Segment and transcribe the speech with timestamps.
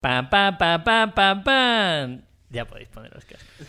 [0.00, 2.22] Pam, pam, pam, pam, pam, pam.
[2.50, 3.66] Ya podéis poner los cascos.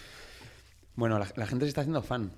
[0.96, 2.32] Bueno, la, la gente se está haciendo fan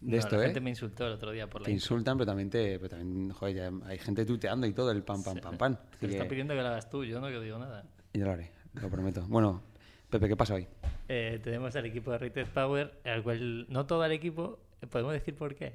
[0.00, 0.46] de No, esto, la ¿eh?
[0.46, 1.84] gente me insultó el otro día por la Te intro.
[1.84, 2.78] insultan, pero también te.
[2.80, 5.76] Pero también, joder, ya hay gente tuteando y todo, el pam, pam, pam, pam.
[6.00, 7.84] Te Así está que- pidiendo que lo hagas tú, yo no que digo nada.
[8.12, 9.24] Ya lo haré, lo prometo.
[9.28, 9.62] Bueno,
[10.10, 10.66] Pepe, ¿qué pasa hoy?
[11.08, 14.58] Eh, tenemos al equipo de Rated Power, al cual no todo el equipo,
[14.90, 15.74] ¿podemos decir por qué?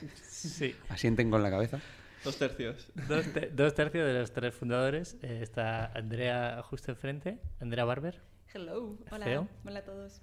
[0.22, 1.80] Sí, Asienten con la cabeza.
[2.24, 2.88] Dos tercios.
[3.08, 5.16] dos, te- dos tercios de los tres fundadores.
[5.22, 8.20] Eh, está Andrea justo enfrente, Andrea Barber,
[8.54, 9.48] Hello, hola, Feo.
[9.64, 10.20] hola a todos.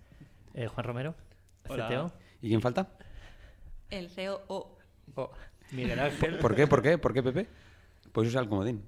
[0.53, 1.15] eh, Juan Romero,
[1.67, 1.87] Hola.
[1.87, 2.87] CTO, ¿Y quién falta?
[3.89, 4.77] El CEO O.
[5.15, 5.31] oh,
[5.71, 6.37] Miguel Ángel.
[6.39, 6.67] ¿Por qué?
[6.67, 6.97] ¿Por qué?
[6.97, 7.47] ¿Por qué, Pepe?
[8.11, 8.83] Pues usar el comodín.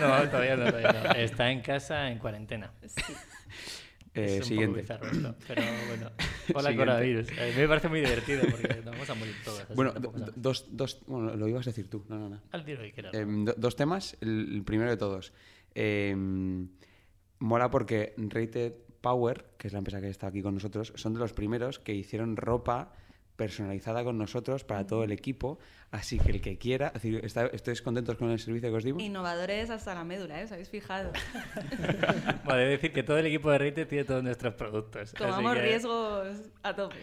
[0.00, 1.10] No, todavía no, todavía no.
[1.12, 2.72] Está en casa en cuarentena.
[2.86, 3.12] Sí.
[4.14, 4.66] Eh, es un siguiente.
[4.66, 6.10] poco bizarro esto, pero bueno.
[6.54, 7.28] Hola, coronavirus.
[7.30, 9.66] A mí me parece muy divertido porque nos vamos a morir todos.
[9.74, 9.94] Bueno,
[10.36, 11.00] dos, dos.
[11.06, 12.04] Bueno, lo ibas a decir tú.
[12.08, 12.40] No, no, no.
[12.50, 13.04] Al tiro que.
[13.12, 14.16] Em, do- dos temas.
[14.20, 15.32] El, el primero de todos.
[15.74, 16.68] Em,
[17.38, 21.20] mola porque Rated Power, que es la empresa que está aquí con nosotros, son de
[21.20, 22.92] los primeros que hicieron ropa
[23.44, 25.58] personalizada con nosotros para todo el equipo.
[25.92, 28.84] Así que el que quiera, es decir, está- ¿estáis contentos con el servicio que os
[28.84, 29.02] dimos?
[29.02, 30.44] Innovadores hasta la médula, ¿eh?
[30.44, 31.10] ¿Os habéis fijado?
[32.44, 35.14] Vale, decir que todo el equipo de Rate tiene todos nuestros productos.
[35.14, 36.28] Tomamos que- riesgos
[36.62, 36.96] a tope.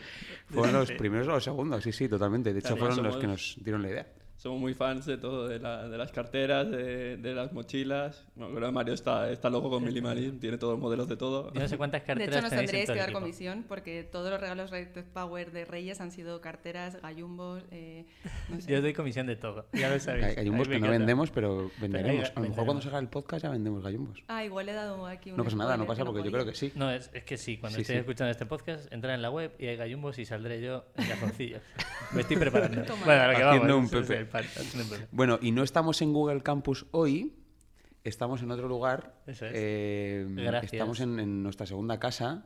[0.48, 2.54] Fueron los primeros o los segundos, sí, sí, totalmente.
[2.54, 4.08] De hecho, fueron los que nos dieron la idea.
[4.38, 8.24] Somos muy fans de todo, de, la- de las carteras, de, de las mochilas.
[8.36, 11.52] No, creo que Mario está, está loco con minimalism, tiene todos los modelos de todo.
[11.54, 14.40] Yo no sé cuántas De carteras hecho, nos tendríais que dar comisión porque todos los
[14.40, 18.06] regalos Rated Power de Reyes han sido carteras, gallumbos, eh,
[18.50, 18.72] no sé.
[18.72, 20.26] Yo doy comisión de todo, ya lo sabéis.
[20.26, 22.32] Hay gallumbos que no vendemos, pero venderemos.
[22.36, 24.20] A lo mejor cuando salga el podcast ya vendemos gallumbos.
[24.28, 26.46] Ah, igual he dado aquí un No pasa nada, no pasa que porque yo creo
[26.46, 26.72] que sí.
[26.76, 28.00] No, es, es que sí, cuando Sí, estéis sí.
[28.02, 31.62] escuchando este podcast, entra en la web y hay gallumbos y saldré yo en calzoncillos.
[32.14, 32.84] me estoy preparando.
[32.84, 33.04] Toma.
[33.06, 33.94] bueno, a lo que Haciendo vamos.
[33.94, 34.27] un Pepe.
[35.12, 37.36] Bueno, y no estamos en Google Campus hoy,
[38.04, 39.16] estamos en otro lugar.
[39.28, 39.52] Eso es.
[39.56, 40.74] Eh, Gracias.
[40.74, 42.46] Estamos en, en nuestra segunda casa.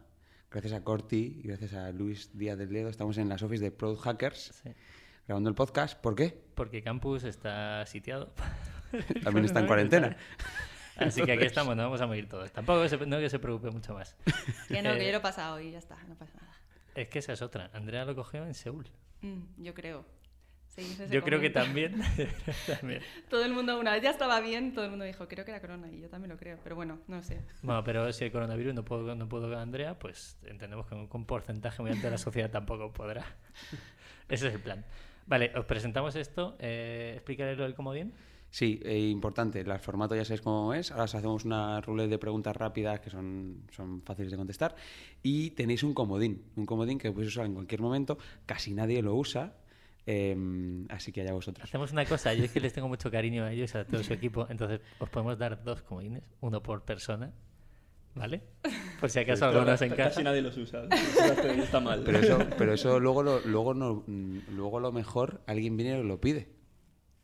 [0.49, 3.71] Gracias a Corti y gracias a Luis Díaz del Ledo, estamos en las office de
[3.71, 4.69] Product Hackers Sí.
[5.25, 5.97] grabando el podcast.
[6.01, 6.37] ¿Por qué?
[6.55, 8.33] Porque Campus está sitiado.
[9.23, 10.17] También está en cuarentena.
[10.97, 12.51] Así que aquí estamos, nos vamos a morir todos.
[12.51, 14.13] Tampoco se, no que se preocupe mucho más.
[14.67, 16.53] Que no, Eh, que yo lo he pasado y ya está, no pasa nada.
[16.95, 17.71] Es que esa es otra.
[17.73, 18.87] Andrea lo cogió en Seúl.
[19.21, 20.05] Mm, yo creo.
[20.77, 22.01] Ese Yo creo que también.
[22.67, 23.01] también.
[23.29, 25.59] Todo el mundo, una vez ya estaba bien, todo el mundo dijo, creo que era
[25.59, 27.41] corona, y yo también lo creo, pero bueno, no sé.
[27.61, 31.09] Bueno, pero si el coronavirus no puedo, no puedo con Andrea, pues entendemos que con
[31.11, 33.25] un porcentaje muy alto de la sociedad tampoco podrá.
[34.29, 34.85] Ese es el plan.
[35.27, 36.55] Vale, os presentamos esto.
[36.59, 38.13] Eh, explicaré lo del comodín.
[38.49, 39.61] Sí, eh, importante.
[39.61, 40.91] El formato ya sabéis cómo es.
[40.91, 44.75] Ahora os hacemos una ruleta de preguntas rápidas que son, son fáciles de contestar.
[45.23, 46.43] Y tenéis un comodín.
[46.57, 48.17] Un comodín que podéis usar en cualquier momento.
[48.45, 49.53] Casi nadie lo usa.
[50.05, 50.35] Eh,
[50.89, 51.63] así que allá vosotros.
[51.63, 52.33] Hacemos una cosa.
[52.33, 54.47] Yo es que les tengo mucho cariño a ellos, a todo su equipo.
[54.49, 57.31] Entonces, os podemos dar dos comodines, uno por persona.
[58.13, 58.41] ¿Vale?
[58.99, 60.21] Por si acaso alguno se Casi encaja.
[60.23, 60.83] nadie los usa.
[61.57, 62.03] Está mal.
[62.05, 66.03] Pero eso, pero eso luego, lo, luego, no, mm, luego lo mejor, alguien viene y
[66.03, 66.49] lo pide.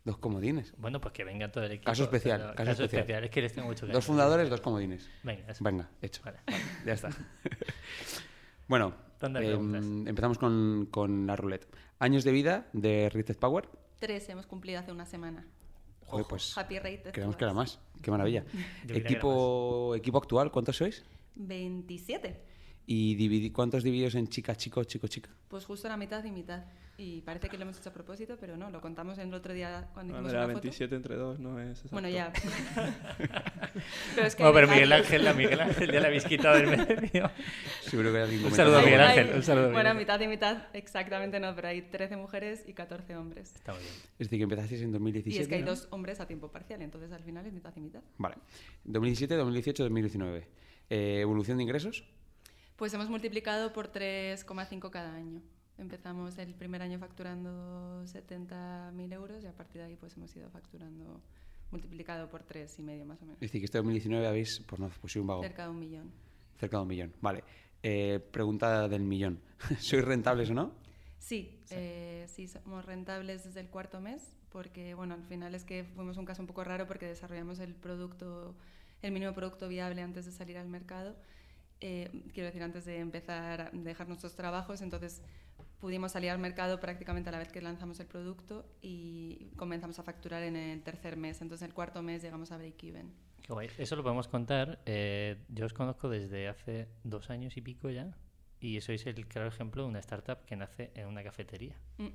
[0.05, 0.73] Dos comodines.
[0.77, 1.88] Bueno, pues que venga todo el equipo.
[1.91, 3.25] Caso especial, pero- caso especial.
[3.25, 3.95] Es que les tengo mucho cariño.
[3.97, 5.09] Dos fundadores, dos comodines.
[5.23, 5.61] Venga, eso.
[5.61, 6.21] Venga, hecho.
[6.23, 6.38] Vale.
[6.85, 7.09] Ya está.
[8.69, 9.85] bueno, Ronda de preguntas.
[9.85, 11.67] empezamos con, con la ruleta.
[12.00, 13.67] Años de vida de Rated Power.
[14.00, 15.45] Tres hemos cumplido hace una semana.
[16.05, 17.11] Joder, pues Happy Rated.
[17.11, 17.79] creemos que era más.
[18.01, 18.45] Qué maravilla.
[18.88, 21.03] Equipo, equipo actual, ¿cuántos sois?
[21.35, 22.41] 27.
[22.90, 25.30] ¿Y dividi- cuántos divididos en chica, chico, chico, chica?
[25.50, 26.64] Pues justo la mitad y mitad.
[26.98, 29.90] Y parece que lo hemos hecho a propósito, pero no, lo contamos el otro día
[29.94, 30.53] cuando hicimos una foto.
[30.53, 31.90] 27 entre 2, no es exacto.
[31.92, 32.31] Bueno, ya.
[34.16, 36.70] pero es que Bueno, pero Miguel Ángel, a Miguel Ángel ya le habéis quitado el
[36.70, 37.30] medio.
[37.81, 40.02] Seguro que alguien Un saludo a Miguel Ángel, un saludo a Miguel Bueno, Ángel.
[40.02, 43.54] mitad y mitad, exactamente no, pero hay 13 mujeres y 14 hombres.
[43.54, 43.94] Está muy bien.
[44.18, 45.38] Es decir, que empezasteis en 2017.
[45.38, 45.68] Y es que hay ¿no?
[45.68, 48.02] dos hombres a tiempo parcial, entonces al final es mitad y mitad.
[48.18, 48.38] Vale.
[48.86, 50.48] 2017, 2018, 2019.
[50.90, 52.06] Eh, ¿Evolución de ingresos?
[52.77, 55.41] Pues hemos multiplicado por 3,5 cada año.
[55.79, 60.47] Empezamos el primer año facturando 70.000 euros y a partir de ahí pues hemos ido
[60.51, 61.19] facturando
[61.71, 63.41] multiplicado por tres y medio más o menos.
[63.41, 65.41] Es decir, que este 2019 habéis, pues no, pues sí, un vago.
[65.41, 66.12] Cerca de un millón.
[66.59, 67.13] Cerca de un millón.
[67.19, 67.44] Vale.
[67.81, 69.41] Eh, pregunta del millón.
[69.80, 70.71] ¿Sois rentables o no?
[71.18, 75.83] Sí, eh, sí, somos rentables desde el cuarto mes porque, bueno, al final es que
[75.83, 78.56] fuimos un caso un poco raro porque desarrollamos el producto,
[79.01, 81.15] el mínimo producto viable antes de salir al mercado.
[81.81, 85.21] Eh, quiero decir, antes de empezar a dejar nuestros trabajos, entonces
[85.79, 90.03] pudimos salir al mercado prácticamente a la vez que lanzamos el producto y comenzamos a
[90.03, 91.41] facturar en el tercer mes.
[91.41, 93.13] Entonces, el cuarto mes llegamos a break-even.
[93.44, 93.69] Qué guay.
[93.77, 94.79] Eso lo podemos contar.
[94.85, 98.18] eh, yo os conozco desde hace dos años y pico ya.
[98.59, 101.75] Y sois el claro ejemplo de una startup que nace en una cafetería.
[101.97, 102.07] Mm.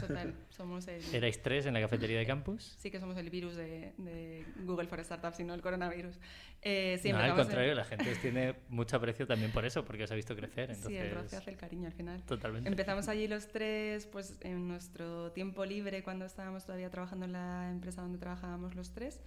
[0.00, 1.02] Total, somos el...
[1.14, 2.74] ¿Erais tres en la cafetería de campus?
[2.78, 6.18] Sí que somos el virus de, de Google for Startups y no el coronavirus.
[6.62, 9.84] Eh, sí, no, al empezamos en- contrario, la gente tiene mucho aprecio también por eso,
[9.84, 10.68] porque os ha visto crecer.
[10.74, 12.22] Sí, Entonces, el roce hace el cariño al final.
[12.24, 12.68] totalmente.
[12.68, 17.70] Empezamos allí los tres, pues en nuestro tiempo libre, cuando estábamos todavía trabajando en la
[17.70, 19.20] empresa donde trabajábamos los tres.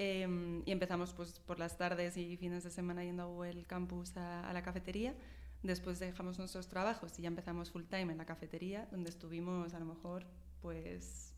[0.00, 4.16] Em, y empezamos pues por las tardes y fines de semana yendo a Google Campus
[4.16, 5.14] a, a la cafetería.
[5.62, 9.78] Después dejamos nuestros trabajos y ya empezamos full time en la cafetería, donde estuvimos a
[9.80, 10.24] lo mejor,
[10.62, 11.34] pues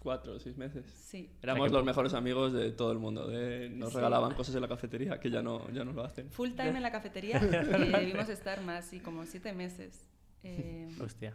[0.00, 0.86] Cuatro o seis meses.
[0.86, 3.26] sí, Éramos los mejores amigos de todo el mundo.
[3.26, 3.96] de- nos Sí.
[3.96, 6.30] regalaban cosas en la cafetería que ya no, ya no lo hacen.
[6.30, 7.36] full time en la cafetería.
[7.42, 10.08] eh, debimos estar más, sí, como siete meses.
[10.44, 11.34] Em, Hostia.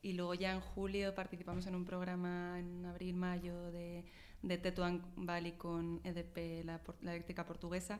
[0.00, 4.04] Y luego ya en julio participamos en un programa en abril, mayo de,
[4.42, 7.98] de Tetuán Valley con EDP, la, la eléctrica portuguesa.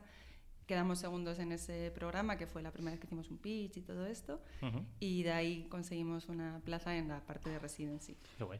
[0.65, 3.81] Quedamos segundos en ese programa, que fue la primera vez que hicimos un pitch y
[3.81, 4.41] todo esto.
[4.61, 4.83] Ujú.
[4.99, 8.17] Y de ahí conseguimos una plaza en la parte de residency.
[8.37, 8.59] Qué guay.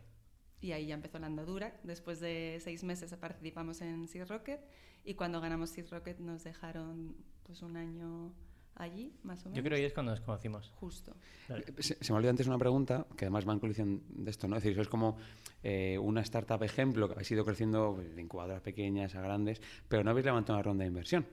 [0.62, 1.80] Y ahí ya empezó la andadura.
[1.84, 4.62] Después de seis meses participamos en Seed Rocket.
[5.04, 8.34] Y cuando ganamos Seed Rocket nos dejaron pues un año
[8.76, 9.58] allí, más o menos.
[9.58, 10.72] Yo creo que ahí es cuando nos conocimos.
[10.76, 11.16] Justo.
[11.48, 11.66] Vale.
[11.80, 14.58] Se, se me olvidó antes una pregunta que además va en colisión de esto, ¿no?
[14.58, 15.18] Es decir, sois como
[15.64, 20.12] eh, una startup ejemplo que habéis ido creciendo de incubadoras pequeñas a grandes, pero no
[20.12, 21.26] habéis levantado una ronda de inversión.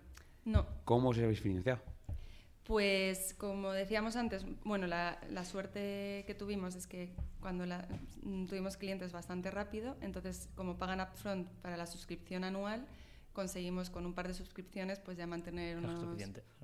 [0.44, 1.80] No, ¿Cómo os habéis financiado?
[2.64, 7.10] Pues como decíamos antes, bueno, la, la suerte que tuvimos es que
[7.40, 7.88] cuando la-
[8.48, 12.86] tuvimos clientes bastante rápido, entonces como pagan upfront para la suscripción anual,
[13.32, 16.04] conseguimos con un par de suscripciones pues ya mantener unos,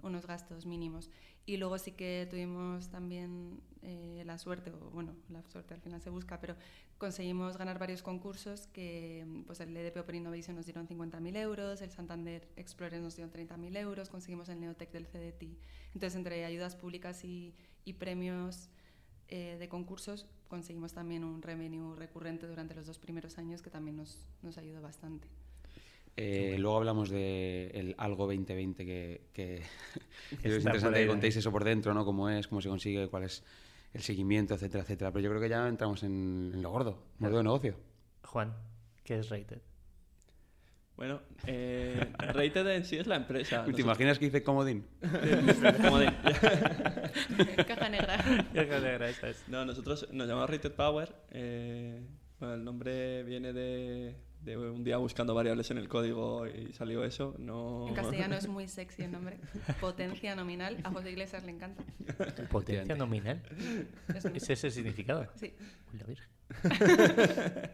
[0.02, 1.10] unos gastos mínimos.
[1.46, 6.02] Y luego sí que tuvimos también eh, la suerte, o bueno, la suerte al final
[6.02, 6.56] se busca, pero
[6.98, 11.90] conseguimos ganar varios concursos que pues el EDP Open Innovation nos dieron 50.000 euros, el
[11.90, 15.56] Santander Explorer nos dieron 30.000 euros, conseguimos el Neotec del CDT.
[15.94, 17.54] Entonces, entre ayudas públicas y,
[17.84, 18.68] y premios
[19.28, 23.96] eh, de concursos, conseguimos también un revenue recurrente durante los dos primeros años que también
[23.96, 25.28] nos, nos ayudó bastante.
[26.20, 29.56] Eh, luego hablamos de el algo 2020 que, que
[30.42, 32.04] es Está interesante que contéis eso por dentro, ¿no?
[32.04, 33.44] Cómo es, cómo se consigue, cuál es
[33.94, 35.12] el seguimiento, etcétera, etcétera.
[35.12, 37.76] Pero yo creo que ya entramos en, en lo gordo, modelo de negocio.
[38.24, 38.54] Juan,
[39.04, 39.58] ¿qué es Rated?
[40.96, 43.64] Bueno, eh, Rated en sí es la empresa.
[43.64, 44.84] ¿Te imaginas que hice comodín?
[45.00, 46.12] Nosotros- como de-
[47.66, 48.18] Caja negra.
[48.52, 49.44] Qué negra esa es.
[49.48, 51.14] No, nosotros nos llamamos Rated Power.
[51.30, 52.02] eh,
[52.40, 57.04] bueno, el nombre viene de, de un día buscando variables en el código y salió
[57.04, 57.34] eso.
[57.38, 57.86] No...
[57.88, 59.38] En castellano es muy sexy el nombre.
[59.80, 60.78] Potencia nominal.
[60.84, 61.82] A José Iglesias le encanta.
[62.50, 63.42] Potencia nominal.
[64.14, 65.26] Es un- ¿Es ese el significado?
[65.34, 65.52] Sí.
[65.92, 66.28] Uy, la virgen.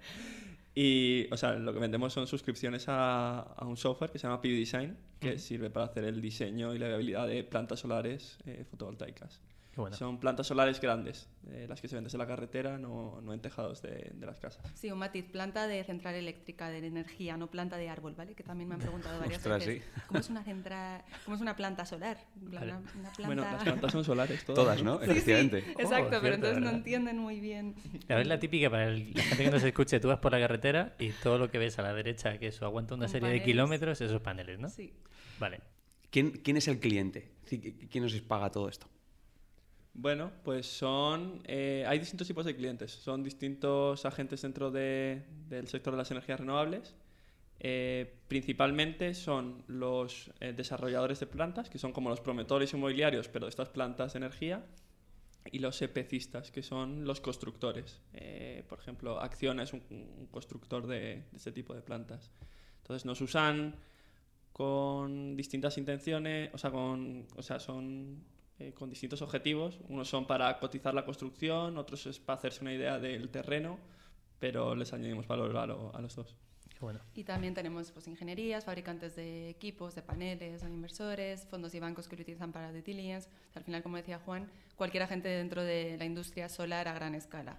[0.76, 4.40] Y, o sea, lo que vendemos son suscripciones a, a un software que se llama
[4.40, 8.64] PV Design, que sirve para hacer el diseño y la viabilidad de plantas solares eh,
[8.68, 9.40] fotovoltaicas.
[9.76, 9.96] Bueno.
[9.96, 13.40] Son plantas solares grandes, eh, las que se ven desde la carretera, no, no en
[13.40, 14.64] tejados de, de las casas.
[14.74, 15.24] Sí, un matiz.
[15.30, 18.34] Planta de central eléctrica, de energía, no planta de árbol, ¿vale?
[18.34, 19.82] Que también me han preguntado varias Ostras, veces.
[20.06, 22.18] ¿Cómo es una central, cómo es una planta solar?
[22.40, 22.72] En plan, Vale.
[22.72, 23.26] Una, una planta...
[23.26, 24.64] Bueno, las plantas son solares todas.
[24.64, 24.98] Todas, ¿no?
[25.00, 25.58] Sí, sí, Efectivamente.
[25.58, 26.74] exacto, Oh, pero cierto, entonces no ¿verdad?
[26.78, 27.74] entienden muy bien.
[28.08, 30.38] A ver, la típica para el- la gente que nos escuche, tú vas por la
[30.38, 33.28] carretera y todo lo que ves a la derecha, que eso aguanta una Con serie
[33.30, 34.68] de kilómetros, esos paneles, ¿no?
[34.68, 34.92] Sí.
[35.40, 35.60] Vale.
[36.10, 37.32] ¿Quién, quién es el cliente?
[37.90, 38.86] ¿Quién os paga todo esto?
[39.94, 41.40] Bueno, pues son.
[41.46, 42.90] eh, hay distintos tipos de clientes.
[42.92, 46.94] Son distintos agentes dentro de- del sector de las energías renovables.
[47.60, 53.46] Eh, principalmente son los eh, desarrolladores de plantas, que son como los promotores inmobiliarios, pero
[53.46, 54.64] de estas plantas de energía.
[55.52, 58.00] Y los EPCistas, que son los constructores.
[58.68, 62.30] Por ejemplo, Acciona es un, un constructor de, de este tipo de plantas.
[62.78, 63.76] Entonces nos usan
[64.52, 68.24] con distintas intenciones, o sea, con, o sea son
[68.58, 69.78] eh, con distintos objetivos.
[69.88, 73.78] Unos son para cotizar la construcción, otros es para hacerse una idea del terreno,
[74.38, 76.36] pero les añadimos valor a, lo- a los dos.
[76.72, 77.00] Qué bueno.
[77.14, 82.16] Y también tenemos pues, ingenierías, fabricantes de equipos, de paneles, inversores, fondos y bancos que
[82.16, 83.28] lo utilizan para due diligence.
[83.28, 86.94] O sea, al final, como decía Juan, cualquier agente dentro de la industria solar a
[86.94, 87.58] gran escala.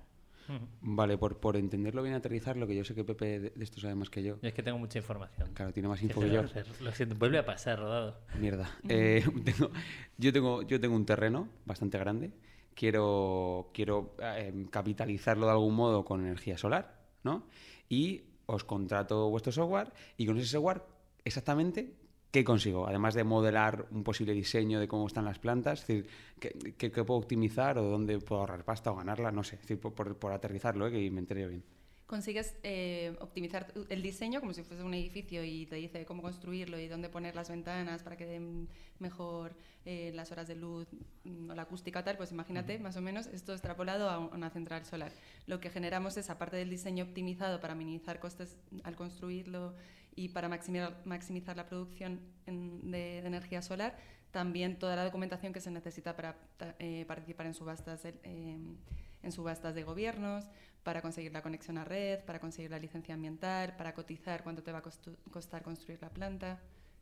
[0.82, 3.96] Vale, por, por entenderlo bien, aterrizarlo, que yo sé que Pepe de, de esto sabe
[3.96, 4.40] más que yo.
[4.42, 5.50] Yo es que tengo mucha información.
[5.54, 6.44] Claro, tiene más ¿Qué info que yo.
[6.82, 8.20] Lo siento, vuelve a pasar, rodado.
[8.40, 8.70] Mierda.
[8.90, 9.72] Eh, tengo-
[10.18, 12.32] yo, tengo, yo tengo un terreno bastante grande.
[12.76, 17.48] Quiero, quiero eh, capitalizarlo de algún modo con energía solar, ¿no?
[17.90, 20.82] Y os contrato vuestro software y con ese software,
[21.24, 21.94] exactamente,
[22.36, 22.86] ¿qué consigo?
[22.86, 26.08] Además de modelar un posible diseño de cómo están las plantas, es decir,
[26.40, 29.32] ¿qué, qué- qué puedo optimizar o dónde puedo ahorrar pasta o ganarla?
[29.32, 30.92] No sé, es decir, por, por- por aterrizarlo, ¿eh?
[30.92, 31.64] que me entere bien.
[32.08, 36.78] consigues eh, optimizar el diseño como si fuese un edificio y te dice cómo construirlo
[36.78, 38.68] y dónde poner las ventanas para que den
[39.00, 40.88] mejor eh, las horas de luz
[41.24, 44.86] mm, o la acústica tal, pues imagínate más o menos esto extrapolado a una central
[44.86, 45.12] solar.
[45.48, 49.74] Lo que generamos es, aparte del diseño optimizado para minimizar costes al construirlo
[50.16, 53.98] y para maximizar, maximizar la producción de, energía solar,
[54.32, 56.36] también toda la documentación que se necesita para
[56.80, 60.46] eh, participar en subastas, en subastas de gobiernos,
[60.86, 64.72] para conseguir la conexión a red, para conseguir la licencia ambiental, para cotizar cuánto te
[64.72, 64.84] va a
[65.32, 66.60] costar construir la planta,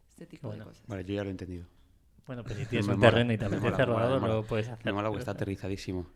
[0.09, 0.87] este tipo de cosas.
[0.87, 1.65] Vale, yo ya lo he entendido.
[2.25, 4.85] Bueno, pero si tienes un terreno y te apetece rodado, lo puedes hacer.
[4.85, 6.07] Me mola está aterrizadísimo.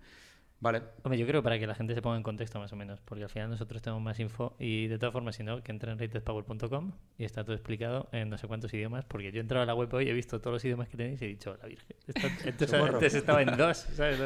[0.60, 0.82] Vale.
[1.04, 3.24] Hombre, yo creo para que la gente se ponga en contexto más o menos, porque
[3.24, 6.00] al final nosotros tenemos más info y de todas formas, si no, que entre en
[6.00, 9.66] ratedpower.com y está todo explicado en no sé cuántos idiomas, porque yo he entrado a
[9.68, 11.96] la web hoy, he visto todos los idiomas que tenéis y he dicho, la virgen,
[12.08, 14.18] esto, antes estaba en dos, ¿sabes?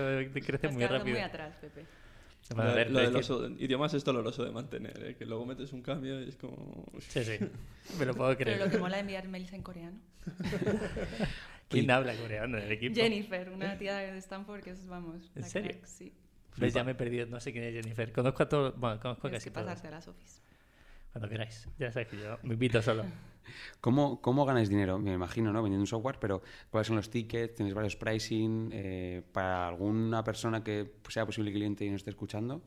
[0.46, 1.16] Crece muy rápido.
[1.16, 1.86] muy atrás, Pepe
[2.56, 3.30] lo, de los
[3.60, 5.16] idiomas es doloroso de mantener, ¿eh?
[5.16, 6.86] que luego metes un cambio y es como...
[7.00, 7.38] Sí, sí,
[8.00, 8.58] me lo puedo creer.
[8.58, 10.00] Pero lo que mola enviar mails en coreano.
[11.70, 12.96] ¿Quién habla coreano en el equipo?
[12.96, 15.32] Jennifer, una tía de Stanford que es, vamos...
[15.36, 15.78] ¿En serio?
[15.84, 16.14] sí.
[16.58, 18.12] Pues ya me he perdido, no sé quién es Jennifer.
[18.12, 20.42] Conozco a todos, bueno, conozco a casi que pasarte a las office.
[21.12, 21.68] Cuando queráis.
[21.78, 23.06] Ya sabes que yo me invito solo.
[23.80, 25.00] ¿Cómo, ¿Cómo ganáis dinero?
[25.00, 25.62] Me imagino, ¿no?
[25.62, 27.56] Vendiendo un software, pero ¿cuáles son los tickets?
[27.56, 28.70] ¿Tenéis varios pricing?
[28.74, 32.62] Eh, para alguna persona que sea posible cliente y no esté escuchando,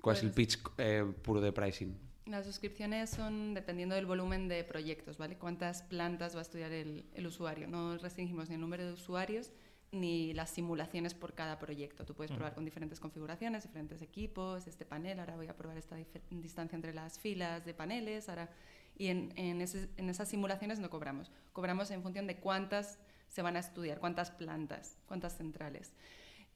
[0.00, 1.96] ¿cuál es el pues pitch eh, puro de pricing?
[2.26, 5.36] Las suscripciones son dependiendo del volumen de proyectos, ¿vale?
[5.36, 7.68] Cuántas plantas va a estudiar el, el usuario.
[7.68, 9.52] No restringimos ni el número de usuarios
[9.92, 12.04] ni las simulaciones por cada proyecto.
[12.04, 15.96] Tú puedes probar con diferentes configuraciones, diferentes equipos, este panel, ahora voy a probar esta
[16.30, 18.50] distancia entre las filas de paneles, ahora
[18.98, 21.30] y en, en, esas simulaciones no cobramos.
[21.52, 22.98] Cobramos en función de cuántas
[23.28, 25.92] se van a estudiar, cuántas plantas, cuántas centrales.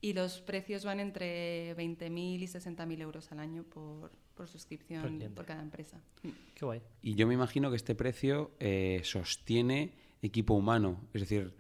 [0.01, 5.45] Y los precios van entre 20.000 y 60.000 euros al año por, por suscripción por,
[5.45, 6.01] cada empresa.
[6.23, 6.29] Mm.
[6.55, 6.83] Qué guay.
[7.03, 9.93] Y yo me imagino que este precio eh, sostiene
[10.23, 11.55] equipo humano, es decir,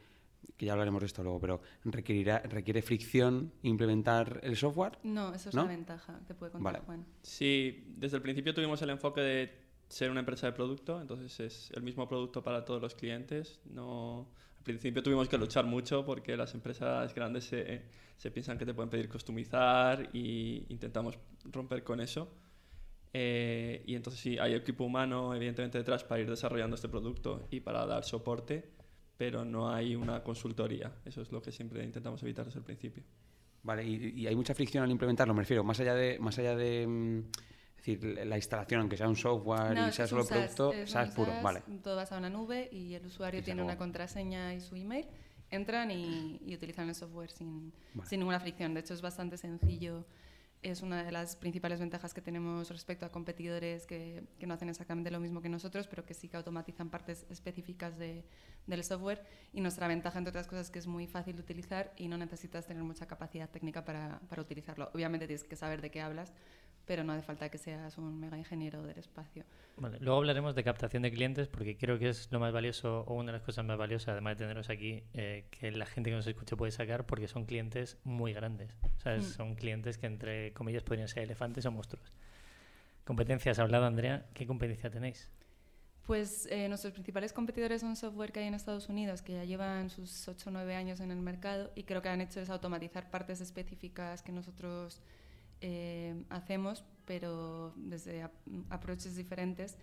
[0.57, 4.99] que ya hablaremos de esto luego, pero requerirá, ¿requiere fricción implementar el software?
[5.03, 7.07] No, eso es una ventaja que puede contar Juan.
[7.23, 9.60] Sí, desde el principio tuvimos el enfoque de
[9.91, 13.61] ser una empresa de producto, entonces es el mismo producto para todos los clientes.
[13.65, 17.83] No, al principio tuvimos que luchar mucho porque las empresas grandes se,
[18.17, 22.33] se piensan que te pueden pedir customizar y intentamos romper con eso.
[23.13, 27.59] Eh, y entonces sí, hay equipo humano evidentemente detrás para ir desarrollando este producto y
[27.59, 28.71] para dar soporte,
[29.17, 30.93] pero no hay una consultoría.
[31.05, 33.03] Eso es lo que siempre intentamos evitar desde el principio.
[33.65, 36.19] Vale, y, y hay mucha fricción al implementarlo, me refiero, más allá de...
[36.21, 37.23] Más allá de mm,
[37.81, 41.63] es decir, la instalación, aunque sea un software y sea solo producto, SaaS, puro, vale.
[41.83, 45.07] Todo basado en la nube y el usuario tiene una contraseña y su email.
[45.51, 47.73] Entran y, utilizan el software sin,
[48.05, 48.75] sin ninguna fricción.
[48.75, 50.05] De hecho, es bastante sencillo
[50.63, 54.69] es una de las principales ventajas que tenemos respecto a competidores que, que, no hacen
[54.69, 58.25] exactamente lo mismo que nosotros, pero que sí que automatizan partes específicas de,
[58.67, 59.25] del software.
[59.53, 62.19] Y nuestra ventaja, entre otras cosas, es que es muy fácil de utilizar y no
[62.19, 64.91] necesitas tener mucha capacidad técnica para, para utilizarlo.
[64.93, 66.33] Obviamente tienes que saber de qué hablas,
[66.91, 69.45] pero no hace falta que seas un mega ingeniero del espacio.
[69.77, 73.15] Vale, luego hablaremos de captación de clientes porque creo que es lo más valioso o
[73.15, 76.17] una de las cosas más valiosas, además de teneros aquí, eh, que la gente que
[76.17, 78.75] nos escuche puede sacar porque son clientes muy grandes.
[78.97, 79.23] O sea, mm.
[79.23, 82.13] son clientes que entre comillas podrían ser elefantes o monstruos.
[83.05, 85.31] Competencias, ha hablado Andrea, ¿qué competencia tenéis?
[86.07, 89.91] Pues eh, nuestros principales competidores son software que hay en Estados Unidos, que ya llevan
[89.91, 93.11] sus 8 o 9 años en el mercado y creo que han hecho es automatizar
[93.11, 95.01] partes específicas que nosotros
[95.61, 98.29] eh, hacemos, pero desde
[98.71, 99.77] approaches diferentes.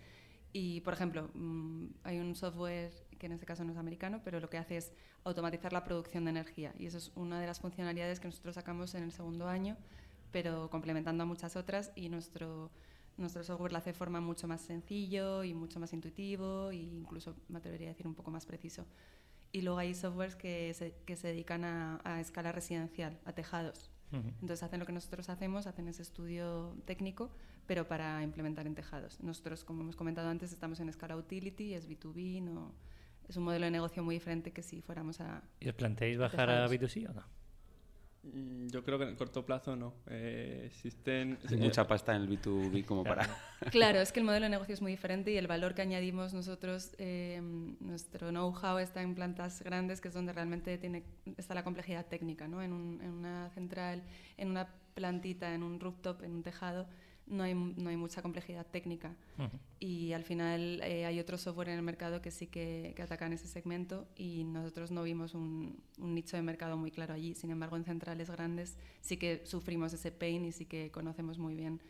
[0.52, 4.40] Y, por ejemplo, mm, hay un software que en este caso no es americano, pero
[4.40, 4.92] lo que hace es
[5.24, 6.74] automatizar la producción de energía.
[6.78, 9.76] Y eso es una de las funcionalidades que nosotros sacamos en el segundo año,
[10.30, 11.92] pero complementando a muchas otras.
[11.94, 12.70] Y nuestro,
[13.16, 17.36] nuestro software lo hace de forma mucho más sencillo y mucho más intuitivo e incluso,
[17.48, 18.86] me atrevería a decir, un poco más preciso.
[19.52, 23.90] Y luego hay softwares que se, que se dedican a, a escala residencial, a tejados.
[24.10, 27.30] Entonces hacen lo que nosotros hacemos, hacen ese estudio técnico,
[27.66, 29.20] pero para implementar en tejados.
[29.22, 32.74] Nosotros, como hemos comentado antes, estamos en escala utility, es B2B, no,
[33.28, 35.42] es un modelo de negocio muy diferente que si fuéramos a...
[35.60, 37.24] ¿Y os planteáis bajar a B2C o no?
[38.22, 39.94] Mm, yo creo que en el corto plazo no.
[40.08, 41.38] Eh, existen.
[41.48, 43.28] Hay mucha pasta en el B2B como para.
[43.70, 46.32] Claro, es que el modelo de negocio es muy diferente y el valor que añadimos
[46.32, 47.40] nosotros, eh,
[47.80, 51.04] nuestro know-how está en plantas grandes, que es donde realmente tiene,
[51.36, 52.62] está la complejidad técnica, ¿no?
[52.62, 54.02] En, en una central,
[54.36, 56.86] en una plantita, en un rooftop, en un tejado
[57.30, 59.14] no hay, no hay mucha complejidad técnica.
[59.78, 63.32] Y al final eh, hay otro software en el mercado que sí que, que, atacan
[63.32, 67.34] ese segmento y nosotros no vimos un, un, nicho de mercado muy claro allí.
[67.34, 71.54] Sin embargo, en centrales grandes sí que sufrimos ese pain y sí que conocemos muy
[71.54, 71.80] bien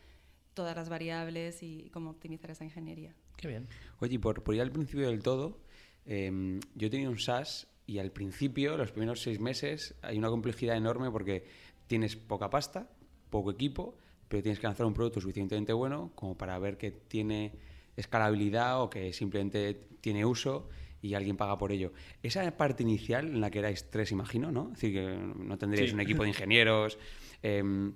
[0.53, 3.15] todas las variables y cómo optimizar esa ingeniería.
[3.37, 3.67] Qué bien.
[3.99, 5.57] Oye, y por, por ir al principio del todo,
[6.05, 10.75] em, yo tenía un SaaS y al principio, los primeros seis meses, hay una complejidad
[10.75, 11.45] enorme porque
[11.87, 12.89] tienes poca pasta,
[13.29, 13.97] poco equipo,
[14.29, 17.51] pero tienes que lanzar un producto suficientemente bueno como para ver que tiene
[17.97, 20.69] escalabilidad o que simplemente tiene uso
[21.01, 21.91] y alguien paga por ello.
[22.23, 24.67] Esa parte inicial en la que erais tres, imagino, ¿no?
[24.73, 25.93] Es decir, que no tendríais Sí.
[25.95, 26.97] un equipo de ingenieros.
[27.41, 27.93] em,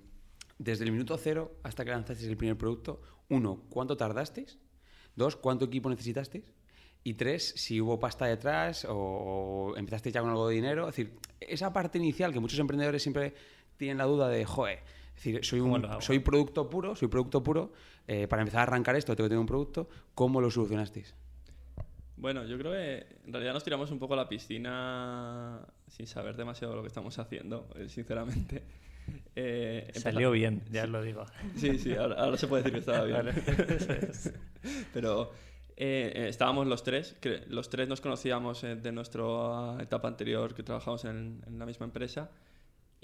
[0.57, 4.57] desde el minuto cero hasta que lanzasteis el primer producto, uno, ¿cuánto tardasteis?
[5.15, 6.45] Dos, ¿cuánto equipo necesitasteis?
[7.03, 10.87] Y tres, si hubo pasta detrás o, empezasteis ya con algo de dinero.
[10.87, 13.33] Es decir, esa parte inicial que muchos emprendedores siempre
[13.75, 14.79] tienen la duda de, joder,
[15.15, 17.71] es decir, soy, ¿Cómo un, soy producto puro, soy producto puro,
[18.07, 21.15] eh, para empezar a arrancar esto tengo que tener un producto, ¿cómo lo solucionasteis?
[22.17, 26.37] Bueno, yo creo que en realidad nos tiramos un poco a la piscina sin saber
[26.37, 28.63] demasiado lo que estamos haciendo, eh, sinceramente.
[29.35, 31.25] Eh, Salió bien, ya os lo digo.
[31.57, 33.35] Sí, sí, ahora, ahora se puede decir que estaba bien.
[34.93, 35.33] Pero
[35.75, 41.03] eh, estábamos los tres, que los tres nos conocíamos de nuestra etapa anterior que trabajamos
[41.03, 42.31] en, en la misma empresa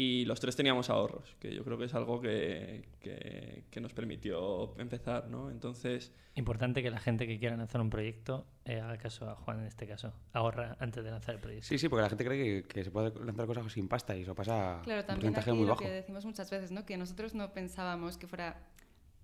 [0.02, 3.92] y los tres teníamos ahorros, que yo creo que es algo que, que, que nos
[3.94, 5.52] permitió empezar, ¿no?
[5.52, 9.60] Entonces, Importante que la gente que quiera lanzar un proyecto eh, haga caso a Juan
[9.60, 10.14] en este caso.
[10.32, 11.68] Ahorra antes de lanzar el proyecto.
[11.68, 14.22] Sí, sí, porque la gente cree que, que se puede lanzar cosas sin pasta y
[14.22, 15.84] eso pasa Claro, un también porcentaje aquí muy lo bajo.
[15.84, 16.86] que decimos muchas veces, ¿no?
[16.86, 18.56] Que nosotros no pensábamos que fuera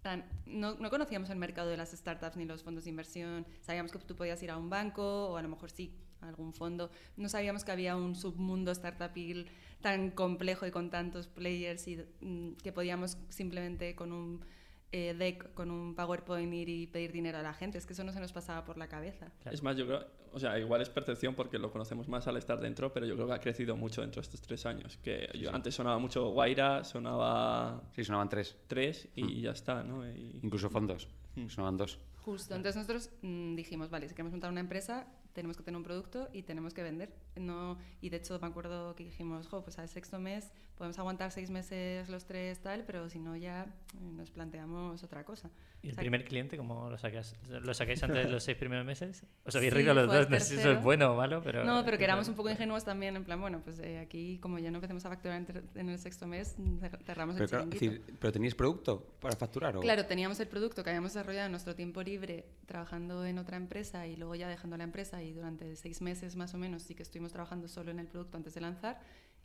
[0.02, 0.26] tan...
[0.46, 3.48] No, no conocíamos el mercado de las startups ni los fondos de inversión.
[3.62, 6.54] Sabíamos que tú podías ir a un banco o a lo mejor sí, a algún
[6.54, 6.92] fondo.
[7.16, 9.48] No sabíamos que había un submundo startupil
[9.86, 14.44] tan complejo y con tantos players y mm, que podíamos simplemente con un
[14.92, 17.78] eh, deck, con un PowerPoint ir y pedir dinero a la gente.
[17.78, 19.32] Es que eso no se nos pasaba por la cabeza.
[19.52, 22.60] Es más, yo creo, o sea, igual es percepción porque lo conocemos más al estar
[22.60, 24.98] dentro, pero yo creo que ha crecido mucho dentro de estos tres años.
[25.04, 30.04] Que yo, antes sonaba mucho Guaira, sonaba Sí, sonaban tres, tres y ya está, ¿no?
[30.10, 31.48] Y- incluso fondos, Mm.
[31.50, 32.00] sonaban dos.
[32.24, 35.84] Justo, entonces nosotros mm, dijimos, vale, si queremos montar una empresa, tenemos que tener un
[35.84, 37.14] producto y tenemos que vender.
[37.36, 41.32] No, y de hecho me acuerdo que dijimos, jo, pues al sexto mes podemos aguantar
[41.32, 43.68] seis meses los tres tal, pero si no ya
[44.02, 45.52] nos planteamos otra cosa.
[45.86, 47.36] ¿Y el primer cliente cómo lo sacáis?
[47.48, 49.24] ¿Lo sacáis antes de los seis primeros meses?
[49.46, 50.30] ¿Os habéis Sí, reído los dos?
[50.30, 51.64] No sé si eso es bueno o malo, pero...
[51.64, 54.58] No, pero que éramos un poco ingenuos también, en plan, bueno, pues eh, aquí como
[54.58, 58.02] ya no empecemos a facturar en, el sexto mes, cer- cerramos Pero, el claro, decir,
[58.20, 59.78] ¿pero teníais producto para facturar?
[59.78, 59.82] O...
[59.82, 64.08] Claro, teníamos el producto que habíamos desarrollado en nuestro tiempo libre trabajando en otra empresa
[64.08, 67.04] y luego ya dejando la empresa y durante seis meses más o menos sí que
[67.04, 69.00] estuvimos trabajando solo en el producto antes de lanzar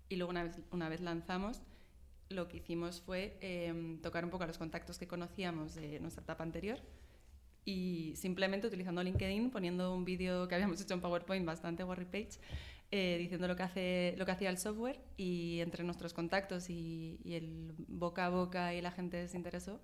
[0.09, 1.61] y luego una vez, una vez lanzamos
[2.31, 6.23] lo que hicimos fue eh, tocar un poco a los contactos que conocíamos de nuestra
[6.23, 6.79] etapa anterior
[7.65, 12.39] y simplemente utilizando LinkedIn, poniendo un vídeo que habíamos hecho en PowerPoint bastante Warry Page,
[12.93, 17.19] eh, diciendo lo que, hace, lo que hacía el software y entre nuestros contactos y,
[17.25, 19.81] el boca a boca y la gente se interesó,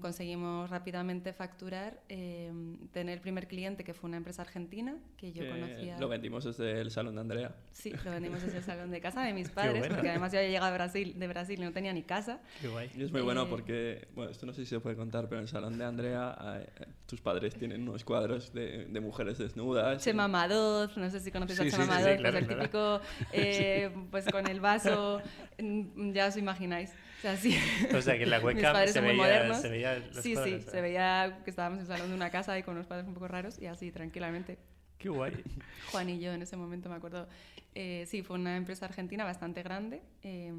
[0.00, 2.52] conseguimos rápidamente facturar, eh,
[2.92, 5.98] tener el primer cliente que fue una empresa argentina que yo que conocía.
[5.98, 7.56] Lo vendimos desde el salón de Andrea.
[7.72, 9.94] Sí, lo vendimos desde el salón de casa de mis padres, bueno.
[9.94, 12.40] porque además yo había llegado a Brasil, de Brasil y no tenía ni casa.
[12.60, 12.90] Qué guay.
[12.96, 15.38] Y es muy bueno Eh, porque, bueno, esto no sé si se puede contar, pero
[15.40, 20.02] en el salón de Andrea eh, tus padres tienen unos cuadros de, de mujeres desnudas.
[20.02, 22.46] Chema Madoz, no sé si conoces Sí, a Chema sí, Madoz, sí, pues claro, el
[22.46, 22.60] claro.
[22.62, 23.00] típico,
[23.32, 25.20] eh, pues con el vaso,
[25.60, 26.92] mm, ya os imagináis.
[27.22, 27.56] O sea, sí.
[27.94, 30.80] O sea, que en la webcam se veía, se veía sí, sí, se ¿eh?
[30.80, 33.28] veía que estábamos en el salón de una casa y con unos padres un poco
[33.28, 34.58] raros y así, tranquilamente.
[34.98, 35.32] Qué guay.
[35.92, 37.28] Juan y yo en ese momento me acuerdo.
[37.76, 40.02] Eh, sí, fue una empresa argentina bastante grande.
[40.24, 40.52] eh,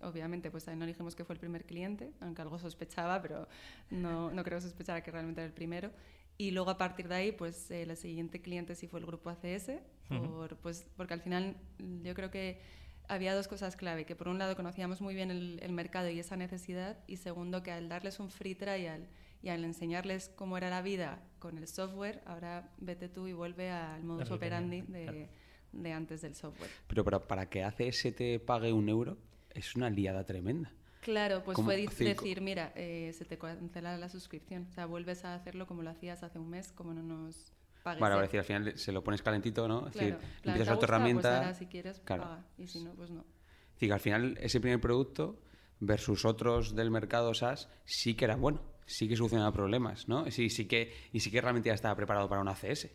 [0.00, 3.46] obviamente, pues ahí no dijimos que fue el primer cliente, aunque algo sospechaba, pero
[3.90, 5.90] no, no creo sospechar que realmente era el primero.
[6.38, 9.30] Y luego a partir de ahí, pues eh, el siguiente cliente sí fue el grupo
[9.30, 9.72] ACS,
[10.08, 11.56] por, pues, porque al final
[12.02, 12.60] yo creo que
[13.08, 16.18] había dos cosas clave, que por un lado conocíamos muy bien el, el mercado y
[16.18, 19.08] esa necesidad, y segundo que al darles un free trial
[19.42, 23.70] y al enseñarles cómo era la vida con el software, ahora vete tú y vuelve
[23.70, 25.28] al modus operandi de, claro.
[25.72, 26.70] de antes del software.
[26.86, 29.18] Pero para, para que ACS te pague un euro
[29.50, 30.72] es una liada tremenda.
[31.00, 35.36] Claro, pues fue decir, mira, eh, se te cancela la suscripción, o sea, vuelves a
[35.36, 37.52] hacerlo como lo hacías hace un mes, como no nos
[37.94, 38.00] eh.
[38.14, 39.86] ahora decir, al final se lo pones calentito, ¿no?
[39.86, 41.20] Es Claro, decir, plan, empiezas ¿te otra herramienta.
[41.22, 42.22] Pues ahora si quieres, Claro.
[42.24, 43.20] paga, y si no, pues no.
[43.20, 45.40] Es decir, que al final ese primer producto
[45.80, 50.30] versus otros del mercado SaaS sí que era bueno, sí que solucionaba problemas, ¿no?
[50.30, 52.88] Sí, sí que, y sí que realmente ya estaba preparado para un ACS.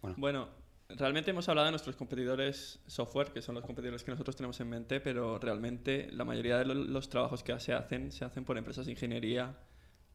[0.00, 0.48] Bueno, Bueno,
[0.88, 4.68] realmente hemos hablado de nuestros competidores software, que son los competidores que nosotros tenemos en
[4.68, 8.56] mente, pero realmente la mayoría de lo- los trabajos que se hacen se hacen por
[8.58, 9.58] empresas de ingeniería,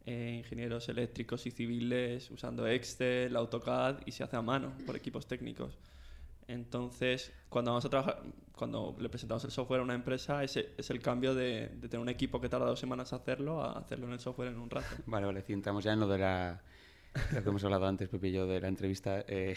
[0.07, 5.27] eh, ingenieros eléctricos y civiles, usando Excel, AutoCAD y se hace a mano por equipos
[5.27, 5.77] técnicos.
[6.47, 10.89] Entonces, cuando vamos a trabajar, cuando le presentamos el software a una empresa, ese es
[10.91, 14.19] el cambio de, tener un equipo que tarda dos semanas hacerlo a hacerlo en el
[14.21, 14.87] software en un rato.
[15.07, 16.61] Vale, vale, sí, entramos ya en lo de la...
[17.33, 19.23] Lo que hemos hablado antes, Pepe y yo, de la entrevista.
[19.27, 19.55] eh,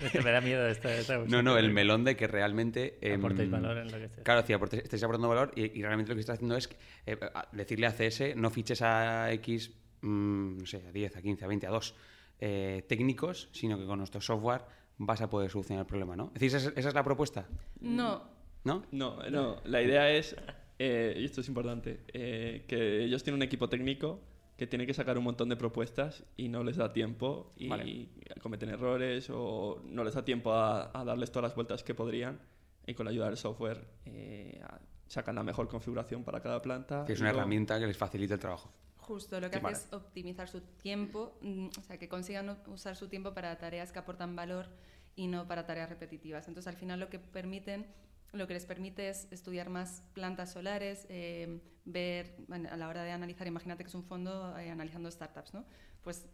[0.00, 2.98] Es que me da miedo esta, esta no, no, el melón de que realmente...
[3.00, 4.22] em, Aportéis valor en lo que esté.
[4.22, 6.68] Claro, sí, aporte- estáis aportando valor y, y realmente lo que estás haciendo es
[7.06, 7.16] eh,
[7.52, 9.70] decirle a CS no fiches a X,
[10.02, 11.94] mm, no sé, a 10, a 15, a 20, a 2
[12.40, 14.62] eh, técnicos, sino que con nuestro software
[14.98, 16.26] vas a poder solucionar el problema, ¿no?
[16.34, 17.46] Es decir, esa es, esa es la propuesta,
[17.80, 18.22] No,
[18.64, 18.84] ¿no?
[18.92, 20.34] No, no, la idea es,
[20.78, 24.20] eh, y esto es importante, eh, que ellos tienen un equipo técnico
[24.56, 28.08] que tiene que sacar un montón de propuestas y no les da tiempo y Vale.
[28.40, 32.40] cometen errores o no les da tiempo a, a darles todas las vueltas que podrían
[32.86, 34.62] y con la ayuda del software eh,
[35.06, 37.04] sacan la mejor configuración para cada planta.
[37.04, 38.72] Que es una luego- herramienta que les facilita el trabajo.
[38.96, 39.76] Justo, lo que Sí, hace vale.
[39.76, 43.98] es optimizar su tiempo, mm, o sea, que consigan usar su tiempo para tareas que
[44.00, 44.66] aportan valor
[45.14, 46.48] y no para tareas repetitivas.
[46.48, 47.86] Entonces, al final lo que permiten,
[48.32, 52.36] lo que les permite es estudiar más plantas solares, eh, ver,
[52.70, 55.64] a la hora de analizar, imagínate que es un fondo eh, analizando startups, ¿no?
[56.02, 56.26] Pues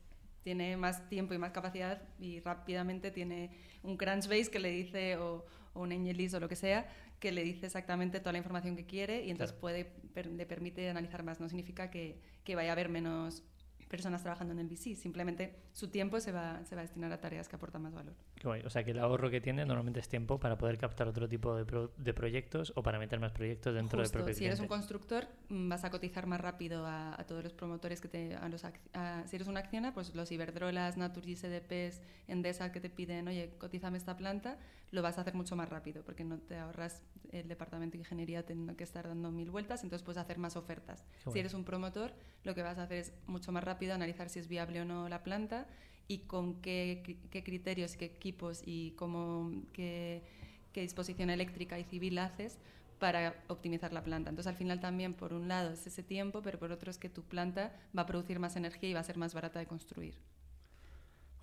[0.43, 3.51] tiene más tiempo y más capacidad y rápidamente tiene
[3.83, 6.89] un Crunchbase que le dice, o, o un AngelList o lo que sea,
[7.21, 9.61] que le dice exactamente toda la información que quiere y entonces Claro.
[9.61, 11.39] puede, per- le permite analizar más.
[11.39, 13.45] No significa que, que vaya a haber menos
[13.93, 17.21] personas trabajando en el VC, simplemente su tiempo se va, se va a destinar a
[17.21, 18.15] tareas que aportan más valor.
[18.37, 18.63] Qué guay.
[18.63, 21.55] O sea, que el ahorro que tiene normalmente es tiempo para poder captar otro tipo
[21.55, 24.61] de, pro- de proyectos o para meter más proyectos dentro Justo, del propio si eres
[24.61, 28.35] un constructor, mm, vas a cotizar más rápido a, a todos los promotores que te...
[28.35, 32.89] A los, a- si eres una acciona, pues los Iberdrolas, Naturgy, EDPs, Endesa que te
[32.89, 34.57] piden, oye, cotízame esta planta,
[34.91, 38.45] lo vas a hacer mucho más rápido porque no te ahorras el departamento de ingeniería
[38.45, 41.05] teniendo que estar dando mil vueltas, entonces puedes hacer más ofertas.
[41.25, 42.13] Qué Si eres un promotor,
[42.45, 45.09] lo que vas a hacer es mucho más rápido analizar si es viable o no
[45.09, 45.67] la planta
[46.09, 50.23] y con qué, cri- qué criterios, qué equipos y cómo, qué,
[50.73, 52.59] qué disposición eléctrica y civil haces
[52.99, 54.31] para optimizar la planta.
[54.31, 57.09] Entonces, al final también, por un lado, es ese tiempo, pero por otro es que
[57.09, 60.15] tu planta va a producir más energía y va a ser más barata de construir.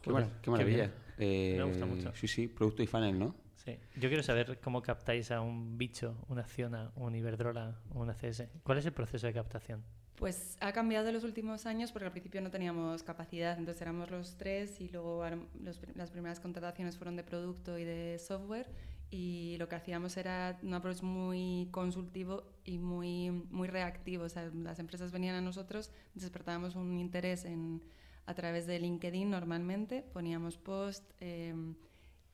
[0.01, 0.11] Qué,
[0.49, 0.93] maravilla.
[1.17, 2.13] Eh, Me gusta mucho.
[2.15, 3.35] Sí, sí, producto y funnel, ¿no?
[3.57, 3.77] Sí.
[3.97, 8.47] Yo quiero saber cómo captáis a un bicho, una acciona, un Iberdrola, una CS.
[8.63, 9.83] ¿Cuál es el proceso de captación?
[10.19, 14.11] Pues ha cambiado en los últimos años porque al principio no teníamos capacidad, entonces éramos
[14.11, 15.23] los tres y luego
[15.63, 18.67] los las primeras contrataciones fueron de producto y de software
[19.11, 24.25] y lo que hacíamos era un approach muy consultivo y muy, muy reactivo.
[24.25, 27.81] O sea, las empresas venían a nosotros, despertábamos un interés en,
[28.25, 31.55] a través de LinkedIn normalmente, poníamos post eh,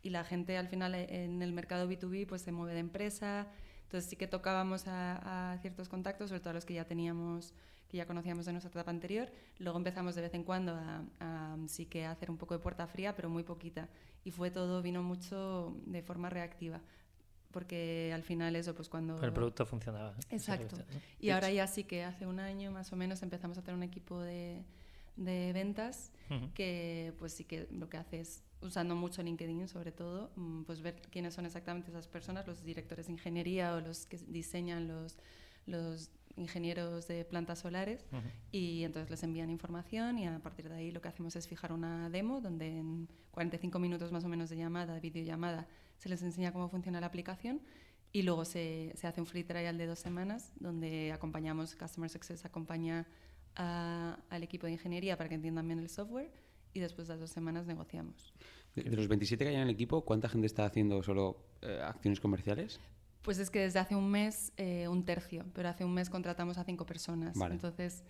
[0.02, 3.48] y la gente al final eh, en el mercado B2B pues se mueve de empresa.
[3.84, 7.54] Entonces sí que tocábamos a, a ciertos contactos, sobre todo a los que ya teníamos,
[7.88, 9.30] que ya conocíamos de nuestra etapa anterior.
[9.60, 12.60] Luego empezamos de vez en cuando a, a sí que a hacer un poco de
[12.60, 13.90] puerta fría, pero muy poquita.
[14.24, 16.82] Y fue todo, vino mucho de forma reactiva.
[17.52, 19.22] Porque al final eso, pues cuando...
[19.24, 20.12] El producto funcionaba.
[20.12, 20.18] ¿no?
[20.30, 20.78] Exacto.
[20.78, 20.84] ¿no?
[21.20, 23.84] Y ahora ya sí que hace un año más o menos empezamos a tener un
[23.84, 24.66] equipo de,
[25.16, 26.52] de ventas Ujú.
[26.54, 30.82] que pues sí que lo que hace es usando mucho LinkedIn sobre todo mm, pues
[30.82, 35.18] ver quiénes son exactamente esas personas los directores de ingeniería o los que diseñan los
[35.66, 38.22] los ingenieros de plantas solares Ujú.
[38.52, 41.72] y entonces les envían información y a partir de ahí lo que hacemos es fijar
[41.72, 45.68] una demo donde en 45 minutos más o menos de llamada, de videollamada,
[45.98, 47.62] se les enseña cómo funciona la aplicación
[48.12, 52.46] y luego se, se hace un free trial de dos semanas donde acompañamos, Customer Success
[52.46, 53.06] acompaña
[53.56, 56.32] a- al equipo de ingeniería para que entiendan bien el software
[56.74, 58.34] y después de las dos semanas negociamos.
[58.76, 61.80] De, de los 27 que hay en el equipo, ¿cuánta gente está haciendo solo eh,
[61.82, 62.80] acciones comerciales?
[63.26, 66.58] Pues es que desde hace un mes, eh, un tercio, pero hace un mes contratamos
[66.58, 67.36] a cinco personas.
[67.38, 67.56] Vale.
[67.56, 68.04] Entonces,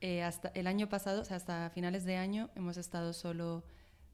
[0.00, 3.62] eh, hasta el año pasado, o sea, hasta finales de año, hemos estado solo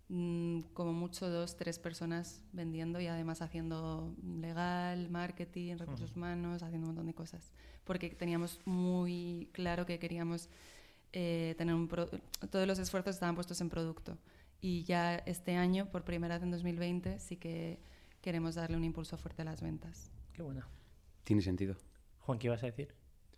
[0.08, 6.86] mm, como mucho dos, tres personas vendiendo y además haciendo legal, marketing, recursos humanos, haciendo
[6.88, 7.52] un montón de cosas.
[7.84, 10.48] Porque teníamos muy claro que queríamos
[11.12, 11.86] eh, tener un...
[11.88, 12.10] pro-
[12.50, 14.18] todos los esfuerzos estaban puestos en producto.
[14.60, 17.78] Y ya este año, por primera vez en 2020, sí que
[18.20, 20.10] queremos darle un impulso fuerte a las ventas.
[20.40, 20.64] Qué bueno.
[21.22, 21.76] Tiene sentido.
[22.20, 22.94] Juan, ¿qué ibas a decir?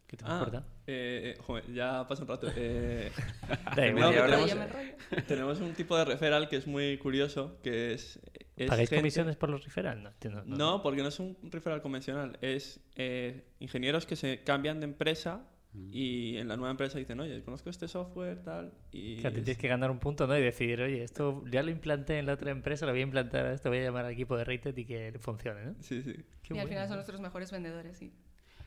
[0.07, 0.65] ¿Qué te Ah, importa?
[0.87, 2.47] eh, eh, joder, ya pasa un rato.
[2.55, 3.11] Eh,
[3.75, 4.55] tenemos, enrollo.
[5.27, 8.21] tenemos un tipo de referral que es muy curioso, que es...
[8.57, 10.01] es ¿Pagáis gente- comisiones por los referral?
[10.05, 10.13] No,
[10.45, 10.57] no.
[10.57, 12.39] No, porque no es un referral convencional.
[12.41, 15.45] Es eh, ingenieros que se cambian de empresa
[15.91, 18.73] y en la nueva empresa dicen, oye, conozco este software, tal.
[18.91, 20.37] Y Que te es- tienes que ganar un punto, ¿no?
[20.37, 23.47] Y decir, oye, esto ya lo implanté en la otra empresa, lo voy a implantar
[23.47, 25.75] a esto, voy a llamar al equipo de Rated y que funcione, ¿no?
[25.81, 26.15] Sí, sí.
[26.43, 28.13] Qué y al final son nuestros mejores vendedores, sí.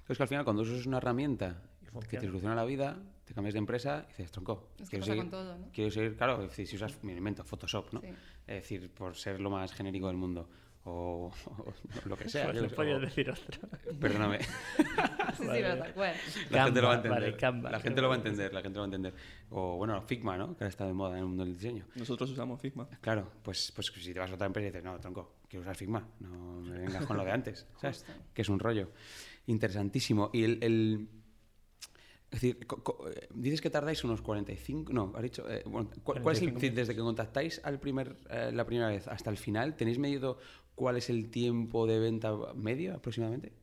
[0.08, 1.62] Es que al final, cuando usas una herramienta
[2.10, 5.02] que te soluciona la vida, te cambias de empresa y dices, tronco, Es que quiero
[5.02, 5.70] pasa seguir, con todo, ¿no?
[5.74, 8.02] quiero seguir, claro, si usas, me invento, Photoshop, ¿no?
[8.02, 8.08] Sí.
[8.48, 10.50] Es decir, por ser lo más genérico del mundo.
[10.86, 11.74] O, o
[12.06, 12.52] lo que sea.
[12.52, 13.68] Pues podías decir otro.
[14.00, 14.40] Perdóname.
[14.42, 14.48] Sí,
[15.38, 15.94] sí, Vale.
[16.52, 17.38] La gente lo va a vale, entender.
[17.38, 17.72] Canva.
[17.72, 19.14] la gente lo va a entender, la gente lo va a entender.
[19.50, 20.56] O bueno, Figma, ¿no?
[20.56, 21.86] Que ahora está de moda en el mundo del diseño.
[21.96, 22.88] Nosotros usamos Figma.
[23.02, 25.76] Claro, pues, pues si te vas a otra empresa y dices, no, tronco, quiero usar
[25.76, 28.04] Figma, no me vengas con lo de antes, ¿sabes?
[28.06, 28.14] Justo.
[28.34, 28.92] Que es un rollo.
[29.48, 30.30] Interesantísimo.
[30.34, 30.60] Y el...
[30.64, 31.10] el-
[32.36, 34.92] es decir, eh, dices que tardáis unos 45...
[34.92, 35.50] No, has dicho...
[35.50, 36.52] eh, bueno, ¿cuál, cuál es el...
[36.52, 40.00] 45 decir, desde que contactáis al primer, eh, la primera vez hasta el final, ¿tenéis
[40.00, 40.38] medido
[40.76, 43.54] cuál es el tiempo de venta medio aproximadamente?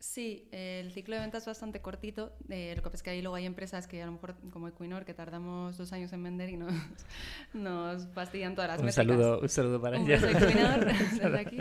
[0.00, 2.32] Sí, eh, el ciclo de ventas es bastante cortito.
[2.48, 4.68] eh, lo que pasa es que ahí luego hay empresas que a lo mejor, como
[4.68, 6.72] Equinor, que tardamos dos años en vender y nos,
[7.52, 9.06] nos fastidian todas las Un métricas.
[9.16, 11.58] saludo, un saludo para Equinor desde aquí,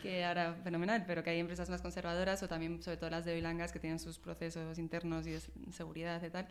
[0.00, 3.32] que ahora fenomenal, pero que hay empresas más conservadoras o también, sobre todo las de
[3.34, 5.40] oil and gas, que tienen sus procesos internos y de
[5.72, 6.46] seguridad y tal.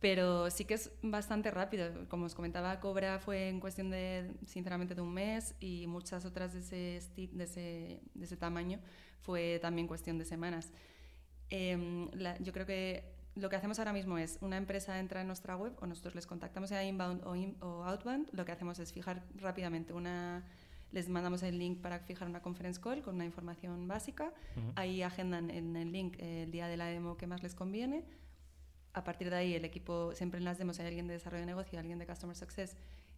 [0.00, 2.08] Pero sí que es bastante rápido.
[2.08, 6.54] Como os comentaba, Cobra fue en cuestión de, sinceramente, de un mes y muchas otras
[6.54, 8.80] de ese, de ese, de ese tamaño
[9.20, 10.72] fue también cuestión de semanas.
[11.50, 15.26] Em, la- yo creo que lo que hacemos ahora mismo es una empresa entra en
[15.26, 18.28] nuestra web o nosotros les contactamos sea inbound o, in- o outbound.
[18.32, 20.44] Lo que hacemos es fijar rápidamente una,
[20.92, 24.32] les mandamos el link para fijar una conference call con una información básica.
[24.56, 24.72] Ujú.
[24.76, 28.04] Ahí agendan en el link eh, el día de la demo que más les conviene.
[28.92, 31.46] A partir de ahí, el equipo, siempre en las demos hay alguien de desarrollo de
[31.46, 32.76] negocio, alguien de Customer Success,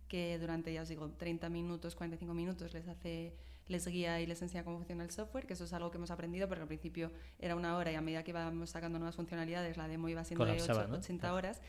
[0.09, 3.33] que durante, ya os digo, 30 minutos, 45 minutos les hace
[3.69, 6.11] les guía y les enseña cómo funciona el software, que eso es algo que hemos
[6.11, 9.77] aprendido, porque al principio era una hora y a medida que íbamos sacando nuevas funcionalidades,
[9.77, 10.99] la demo iba siendo de Colapsaba, 8, ¿no?
[10.99, 11.37] 80 Claro.
[11.37, 11.63] horas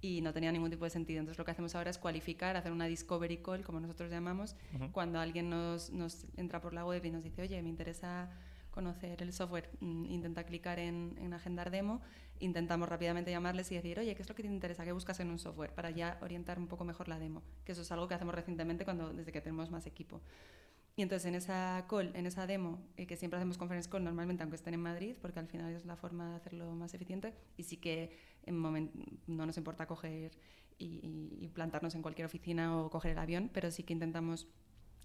[0.00, 1.20] y no tenía ningún tipo de sentido.
[1.20, 4.54] Entonces lo que hacemos ahora es cualificar, hacer una discovery call, como nosotros llamamos,
[4.92, 8.30] cuando alguien nos, nos entra por la web y nos dice, oye, me interesa
[8.70, 12.00] conocer el software, mm, intenta clicar en, en agendar demo,
[12.38, 14.84] intentamos rápidamente llamarles y decir, oye, ¿qué es lo que te interesa?
[14.84, 15.74] ¿Qué buscas en un software?
[15.74, 18.84] Para ya orientar un poco mejor la demo, que eso es algo que hacemos recientemente
[18.84, 20.20] cuando, desde que tenemos más equipo.
[20.96, 24.42] Y entonces en esa call, en esa demo, eh, que siempre hacemos conference call normalmente,
[24.42, 27.62] aunque estén en Madrid, porque al final es la forma de hacerlo más eficiente, y
[27.64, 28.10] sí que
[28.44, 28.90] en momen-
[29.26, 30.32] no nos importa coger
[30.82, 34.48] y plantarnos en cualquier oficina o coger el avión, pero sí que intentamos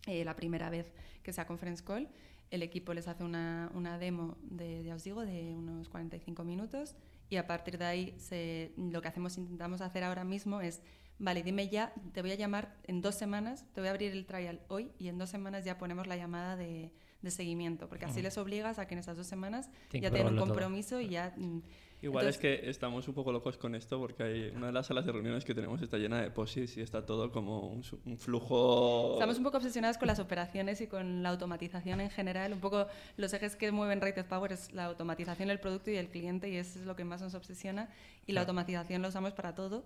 [0.07, 2.07] eh, la primera vez que sea conference call,
[2.51, 6.95] el equipo les hace una, una demo de, ya os digo, de unos 45 minutos
[7.29, 10.81] y a partir de ahí se, lo que hacemos, intentamos hacer ahora mismo es,
[11.17, 14.25] vale, dime ya, te voy a llamar en dos semanas, te voy a abrir el
[14.25, 18.19] trial hoy y en dos semanas ya ponemos la llamada de, de seguimiento, porque así
[18.19, 18.23] Ujú.
[18.23, 20.53] les obligas a que en esas dos semanas Tienen ya tienen un probarlo todo.
[20.53, 21.33] compromiso y ya...
[21.35, 21.61] mm,
[22.05, 24.85] Igual Entonces- es que estamos un poco locos con esto porque hay una de las
[24.85, 28.17] salas de reuniones que tenemos está llena de POSIs y está todo como un, un
[28.19, 29.13] flujo...
[29.13, 32.53] Estamos un poco obsesionados con las operaciones y con la automatización en general.
[32.53, 32.85] Un poco
[33.17, 36.57] los ejes que mueven Rated Power es la automatización del producto y el cliente y
[36.57, 37.89] eso es lo que más nos obsesiona.
[38.27, 38.51] Y la Claro.
[38.51, 39.83] automatización la usamos para todo.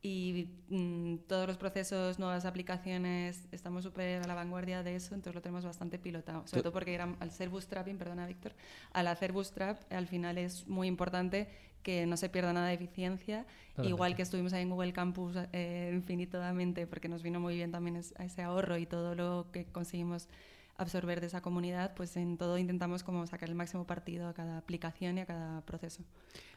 [0.00, 5.34] Y mm, todos los procesos, nuevas aplicaciones, estamos súper a la vanguardia de eso, entonces
[5.34, 6.46] lo tenemos bastante pilotado.
[6.46, 8.52] Sobre todo porque era- al ser bootstrapping, perdona Víctor,
[8.92, 11.48] al hacer bootstrap al final es muy importante
[11.82, 13.44] que no se pierda nada de eficiencia.
[13.70, 13.88] Totalmente.
[13.88, 17.96] Igual que estuvimos ahí en Google Campus eh, infinitamente, porque nos vino muy bien también
[17.96, 20.28] es- ese ahorro y todo lo que conseguimos
[20.76, 24.58] absorber de esa comunidad, pues en todo intentamos como sacar el máximo partido a cada
[24.58, 26.04] aplicación y a cada proceso.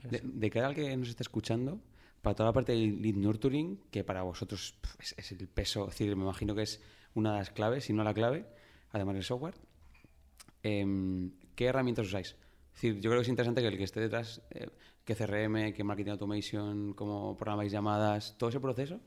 [0.07, 1.79] De, de cara al que nos está escuchando,
[2.21, 5.91] para toda la parte de lead nurturing, que para vosotros es, es el peso, es
[5.91, 6.81] decir, me imagino que es
[7.15, 8.45] una de las claves, si no la clave,
[8.91, 9.55] además del software,
[10.63, 12.35] em, ¿qué herramientas usáis?
[12.73, 14.69] Es decir, yo creo que es interesante que el que esté detrás, eh,
[15.03, 18.99] que CRM, que Marketing Automation, cómo programáis llamadas, todo ese proceso,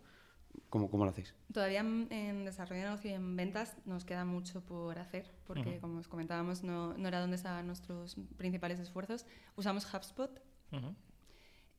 [0.68, 1.35] ¿cómo, cómo lo hacéis?
[1.53, 5.81] Todavía en, desarrollo de negocio y en ventas nos queda mucho por hacer, porque Ujú.
[5.81, 9.24] como os comentábamos, no, no era donde estaban nuestros principales esfuerzos.
[9.57, 10.31] Usamos HubSpot,
[10.72, 10.94] Ujú.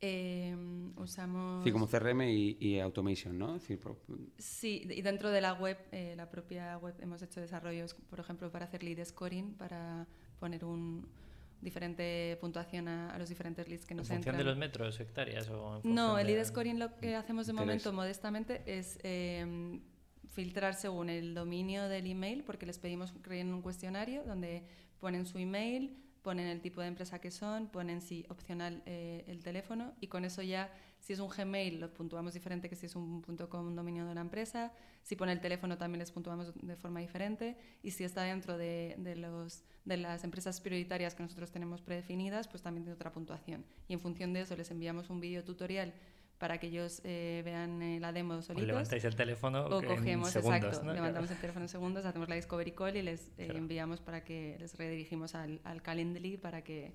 [0.02, 0.56] Eh,
[0.98, 1.60] usamos...
[1.64, 3.54] Decir, como CRM y, y Automation, ¿no?
[3.54, 3.98] Decir, pro-
[4.38, 8.52] Sí, y dentro de la web, eh, la propia web, hemos hecho desarrollos, por ejemplo,
[8.52, 10.08] para hacer lead scoring, para
[10.40, 11.08] poner un
[11.62, 14.38] diferente puntuación a, a los diferentes leads que ¿En nos función entran.
[14.38, 15.50] de los metros, hectáreas?
[15.50, 17.68] O en No, función el de- lead scoring lo que hacemos de Interés.
[17.68, 19.80] momento modestamente es eh,
[20.30, 24.64] filtrar según el dominio del email, porque les pedimos que creen un cuestionario donde
[25.00, 29.44] ponen su email, ponen el tipo de empresa que son, ponen si opcional eh, el
[29.44, 32.96] teléfono y con eso ya, si es un Gmail, lo puntuamos diferente que si es
[32.96, 34.72] un .com, un dominio de la empresa.
[35.04, 38.96] Si pone el teléfono también les puntuamos de forma diferente y si está dentro de,
[38.98, 43.64] de los, de las empresas prioritarias que nosotros tenemos predefinidas, pues también tiene otra puntuación.
[43.88, 45.94] Y en función de eso les enviamos un vídeo tutorial
[46.38, 48.68] para que ellos eh, vean eh, la demo O solitos.
[48.68, 50.94] levantáis el teléfono O en cogemos, segundos, exacto, ¿no?
[50.94, 51.36] levantamos Claro.
[51.36, 53.58] el teléfono en segundos, hacemos la discovery call y les eh, Claro.
[53.60, 56.94] enviamos para que les redirigimos al, al Calendly para que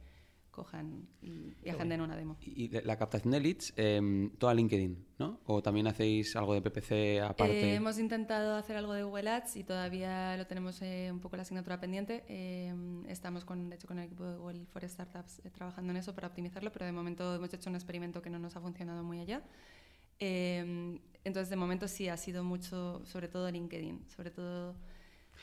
[0.51, 2.37] cojan y, y agenden una demo.
[2.41, 5.41] Y de- la captación de leads, em, toda LinkedIn, ¿no?
[5.47, 7.73] ¿O también hacéis algo de PPC aparte?
[7.73, 11.37] Eh, hemos intentado hacer algo de Google Ads y todavía lo tenemos eh, un poco
[11.37, 12.25] la asignatura pendiente.
[12.29, 12.75] Eh,
[13.09, 16.15] estamos con, de hecho, con el equipo de Google for Startups eh, trabajando en eso
[16.15, 19.21] para optimizarlo, pero de momento hemos hecho un experimento que no nos ha funcionado muy
[19.21, 19.43] allá.
[20.19, 24.75] Eh, entonces, de momento sí ha sido mucho, sobre todo LinkedIn, sobre todo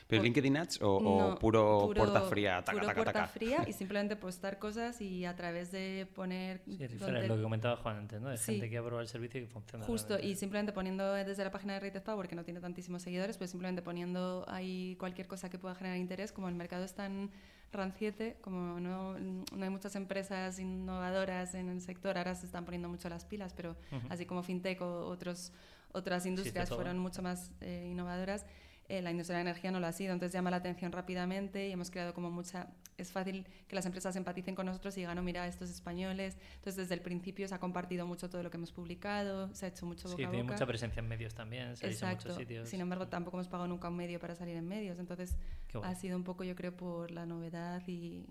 [0.08, 2.64] ¿Pero LinkedIn Ads o, o no, puro, puerta fría?
[2.64, 3.28] Taca, puro taca, puerta taca?
[3.28, 7.42] fría y simplemente postar cosas y a través de poner Sí, donde- referral, lo que
[7.42, 8.30] comentaba Juan antes, ¿no?
[8.30, 8.52] De Sí.
[8.52, 9.84] gente que ha probado el servicio y que funciona.
[9.84, 10.32] Justo, realmente.
[10.32, 13.50] y simplemente poniendo desde la página de Rated Power, que no tiene tantísimos seguidores, pues
[13.50, 17.30] simplemente poniendo ahí cualquier cosa que pueda generar interés, como el mercado es tan
[17.70, 22.88] ranciete, como no, no hay muchas empresas innovadoras en el sector, ahora se están poniendo
[22.88, 24.06] mucho las pilas, pero Ujú.
[24.08, 25.52] así como FinTech o otros,
[25.92, 26.78] otras industrias todo.
[26.78, 28.46] fueron mucho más eh, innovadoras,
[28.88, 31.68] eh, la industria de la energía no lo ha sido, entonces llama la atención rápidamente
[31.68, 32.68] y hemos creado como mucha...
[32.96, 36.36] Es fácil que las empresas empaticen con nosotros y digan, no, mira, estos españoles.
[36.56, 39.68] Entonces, desde el principio se ha compartido mucho todo lo que hemos publicado, se ha
[39.68, 40.54] hecho mucho Sí, boca a tiene boca.
[40.54, 42.28] mucha presencia en medios también, se ha visto en Exacto.
[42.30, 42.68] muchos sitios.
[42.68, 45.36] Sin embargo, tampoco hemos pagado nunca un medio para salir en medios, entonces
[45.72, 45.90] guay.
[45.90, 48.24] ha sido un poco, yo creo, por la novedad y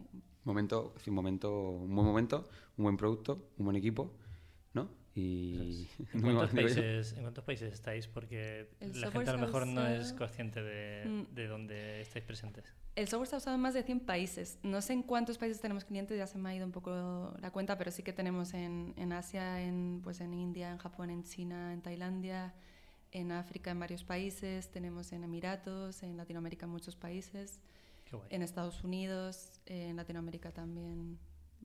[0.43, 4.13] Momento, sí, momento, un buen momento, un buen producto, un buen equipo,
[4.73, 4.89] ¿no?
[5.17, 5.87] Y...
[6.13, 8.07] ¿En cuántos, países, ¿En cuántos países estáis?
[8.07, 11.33] Porque El la gente a lo mejor no es consciente de, Mm.
[11.33, 12.65] de dónde estáis presentes.
[12.95, 14.59] El software está usado en más de 100 países.
[14.63, 17.51] No sé en cuántos países tenemos clientes, ya se me ha ido un poco la
[17.51, 21.23] cuenta, pero sí que tenemos en, en Asia, en, pues en India, en Japón, en
[21.23, 22.53] China, en Tailandia,
[23.11, 27.59] en África en varios países, tenemos en Emiratos, en Latinoamérica en muchos países,
[28.05, 28.27] Qué guay.
[28.31, 31.17] en Estados Unidos, en Latinoamérica también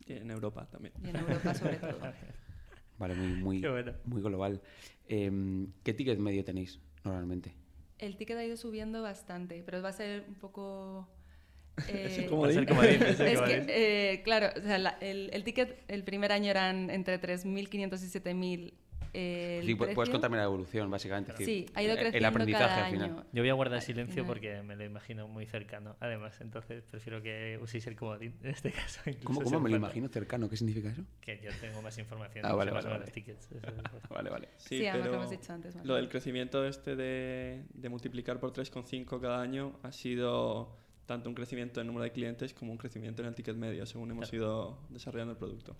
[0.06, 0.94] Y en Europa también.
[1.04, 1.98] y en Europa sobre todo.
[2.98, 3.92] Vale, muy, muy, Qué bueno.
[4.04, 4.60] muy global.
[5.08, 7.54] Em, ¿Qué ticket medio tenéis normalmente?
[7.98, 11.08] El ticket ha ido subiendo bastante, pero va a ser un poco...
[11.76, 12.66] Es eh, dices.
[12.66, 16.50] como dices, Es que, eh, claro, o sea, la- el, el ticket el primer año
[16.50, 18.74] eran entre 3.500 y 7.000.
[19.14, 21.32] eh, Sí, pu- puedes contarme la evolución, básicamente.
[21.44, 23.24] Sí, ha ido el- creciendo El aprendizaje cada al final.
[23.32, 25.96] Yo voy a guardar silencio porque me lo imagino muy cercano.
[26.00, 29.00] Además, entonces prefiero que uséis el comodín en este caso.
[29.24, 30.48] ¿Cómo, me lo imagino cercano?
[30.48, 31.02] ¿Qué significa eso?
[31.20, 33.00] Que yo tengo más información Ah, vale, vale, vale.
[33.00, 33.50] los tickets.
[33.52, 33.62] Es-
[34.10, 34.48] Vale, vale.
[34.58, 37.88] Sí, Sí, además lo pero hemos dicho antes, más Lo del crecimiento este de, de
[37.88, 42.72] multiplicar por 3,5 cada año ha sido tanto un crecimiento en número de clientes como
[42.72, 45.76] un crecimiento en el ticket medio, según hemos ido desarrollando el producto.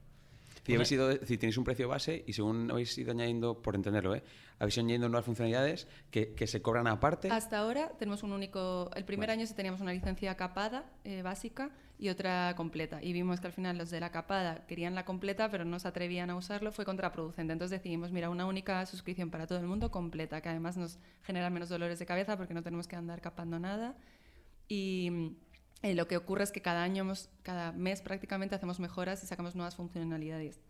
[0.65, 4.15] Si, habéis ido, si tenéis un precio base y según habéis ido añadiendo, por entenderlo,
[4.15, 4.23] ¿eh?
[4.61, 7.31] habéis ido añadiendo nuevas funcionalidades que, que se cobran aparte.
[7.31, 8.91] Hasta ahora tenemos un único.
[8.95, 9.41] El primer Vale.
[9.41, 13.03] año sí teníamos una licencia capada eh, básica y otra completa.
[13.03, 15.89] Y vimos que al final los de la capada querían la completa, pero no se
[15.89, 16.71] atrevían a usarlo.
[16.71, 17.53] Fue contraproducente.
[17.53, 21.51] Entonces decidimos, mira, una única suscripción para todo el mundo completa, que además nos genera
[21.51, 23.97] menos dolores de cabeza porque no tenemos que andar capando nada.
[24.69, 25.37] Y
[25.83, 29.27] eh, lo que ocurre es que cada año, hemos- cada mes prácticamente hacemos mejoras y
[29.27, 30.61] sacamos nuevas funcionalidades.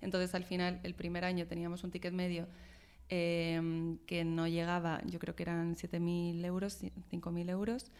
[0.00, 2.46] Entonces, al final, el primer año teníamos un ticket medio
[3.08, 6.78] eh, que no llegaba, yo creo que eran 7.000 euros,
[7.10, 7.90] 5.000 euros,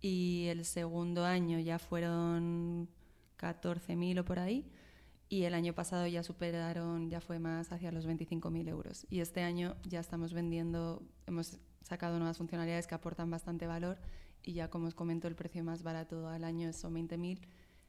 [0.00, 2.88] y el segundo año ya fueron
[3.36, 4.64] 14.000 o por ahí,
[5.28, 9.06] y el año pasado ya superaron, ya fue más hacia los 25.000 euros.
[9.10, 13.98] Y este año ya estamos vendiendo, hemos sacado nuevas funcionalidades que aportan bastante valor,
[14.44, 17.38] y ya como os comento, el precio más barato al año son 20.000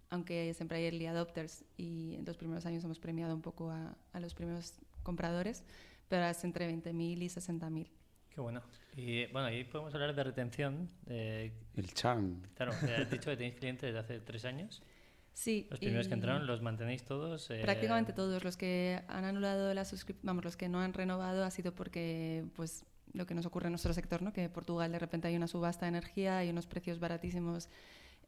[0.10, 3.98] aunque siempre hay early adopters y en los primeros años hemos premiado un poco a,
[4.12, 5.63] a los primeros compradores,
[6.08, 7.88] pero ahora es entre 20.000 y 60.000.
[8.30, 8.62] Qué bueno.
[8.96, 10.88] Y bueno, ahí podemos hablar de retención.
[11.08, 12.44] eh, El charm.
[12.54, 14.84] claro, has dicho que tenéis clientes desde hace tres años.
[15.34, 17.50] Sí, Los primeros que entraron, ¿los mantenéis todos?
[17.50, 21.44] eh, prácticamente todos los que han anulado la suscripción, vamos, los que no han renovado
[21.44, 24.34] ha sido porque pues lo que nos ocurre en nuestro sector, ¿no?
[24.34, 27.69] que en Portugal de repente hay una subasta de energía, hay unos precios baratísimos,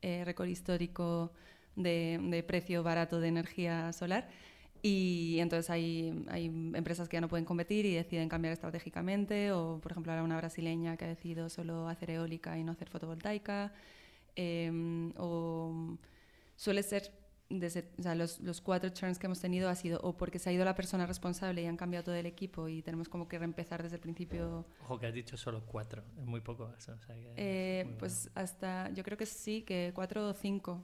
[0.02, 1.32] eh, récord histórico
[1.76, 4.30] de, precio barato de energía solar.
[4.82, 9.80] Y entonces hay, hay empresas que ya no pueden competir y deciden cambiar estratégicamente, o
[9.82, 13.74] por ejemplo ahora una brasileña que ha decidido solo hacer eólica y no hacer fotovoltaica,
[14.36, 15.98] em, o
[16.56, 17.12] suele ser,
[17.50, 20.50] desde, o sea, los, los cuatro churns que hemos tenido ha sido o porque se
[20.50, 23.38] ha ido la persona responsable y han cambiado todo el equipo y tenemos como que
[23.38, 24.66] reempezar desde el principio.
[24.84, 26.04] Ojo, que has dicho solo cuatro.
[26.20, 26.94] Es muy poco eso.
[26.94, 30.34] o sea que es Eh, muy pues hasta, yo creo que sí, que cuatro o
[30.34, 30.84] cinco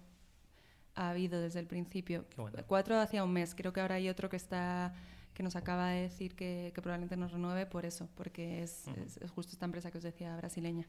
[0.95, 2.25] ha habido desde el principio.
[2.37, 2.59] Bueno.
[2.67, 3.55] Cuatro hacía un mes.
[3.55, 4.93] Creo que ahora hay otro que está
[5.33, 9.15] que nos acaba de decir que, que probablemente nos renueve por eso, porque es, es-
[9.17, 10.85] es justo esta empresa que os decía brasileña,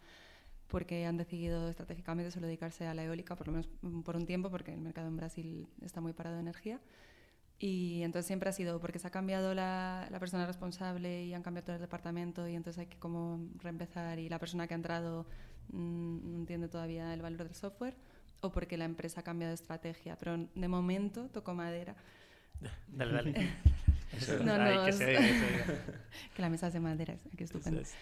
[0.72, 4.24] porque han decidido estratégicamente solo dedicarse a la eólica, por lo menos mm, por un
[4.24, 6.80] tiempo, porque el mercado en Brasil está muy parado de energía.
[7.58, 11.42] Y entonces siempre ha sido porque se ha cambiado la, la persona responsable y han
[11.42, 14.76] cambiado todo el departamento y entonces hay que como reempezar y la persona que ha
[14.78, 15.26] entrado
[15.72, 17.94] mm, no entiende todavía el valor del software
[18.40, 21.94] o porque la empresa ha cambiado de estrategia, pero de momento toco madera.
[22.88, 23.34] Dale, dale.
[24.44, 25.64] No, Ay, que es- se que se oiga.
[26.34, 27.80] que la mesa es de madera, es- qué estupendo.
[27.80, 27.94] Eso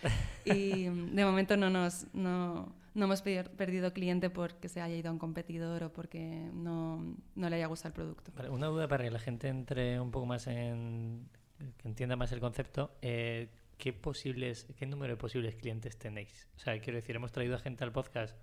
[0.44, 4.96] Y mm, de momento no, nos, no, no hemos pe- perdido cliente porque se haya
[4.96, 8.32] ido a un competidor o porque no, no le haya gustado el producto.
[8.36, 11.28] Vale, una duda para que la gente entre un poco más en.
[11.78, 12.96] que entienda más el concepto.
[13.02, 13.48] eh,
[13.78, 16.48] ¿qué, posibles, ¿Qué número de posibles clientes tenéis?
[16.56, 18.36] O sea, quiero decir, hemos traído a gente al podcast,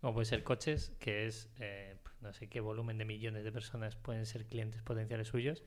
[0.00, 3.96] como puede ser coches, que es eh, no sé qué volumen de millones de personas
[3.96, 5.64] pueden ser clientes potenciales suyos.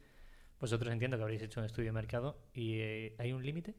[0.60, 3.76] Vosotros entiendo que habréis hecho un estudio de mercado y eh, ¿hay un límite?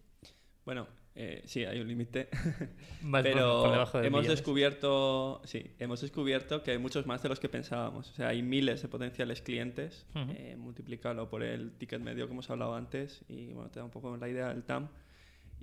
[0.64, 2.28] Bueno, eh, sí, hay un límite.
[3.10, 4.38] Por- Pero por debajo de hemos millones.
[4.38, 8.10] descubierto, sí, hemos descubierto que hay muchos más de los que pensábamos.
[8.10, 10.32] O sea, hay miles de potenciales clientes, Ujú.
[10.36, 13.90] eh, multiplícalo por el ticket medio que hemos hablado antes y bueno, te da un
[13.90, 14.88] poco la idea del TAM.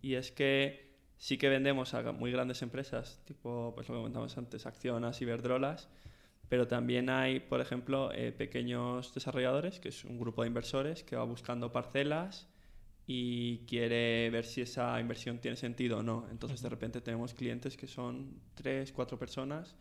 [0.01, 4.38] Y es que sí que vendemos a muy grandes empresas, tipo, pues lo que comentamos
[4.38, 5.89] antes, Accionas, Iberdrolas,
[6.50, 11.16] pero también hay, por ejemplo, eh, pequeños desarrolladores, que es un grupo de inversores que
[11.16, 12.48] va buscando parcelas
[13.06, 16.28] y quiere ver si esa inversión tiene sentido o no.
[16.30, 19.76] Entonces, de repente tenemos clientes que son tres, cuatro personas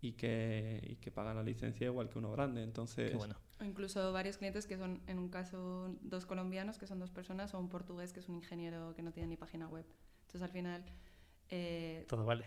[0.00, 2.62] y que, y que pagan la licencia igual que uno grande.
[2.62, 3.36] Entonces, Qué bueno.
[3.60, 7.54] O incluso varios clientes que son, en un caso, dos colombianos, que son dos personas,
[7.54, 9.84] o un portugués, que es un ingeniero que no tiene ni página web.
[10.20, 10.84] Entonces, al final,
[11.50, 12.44] eh, Todo vale.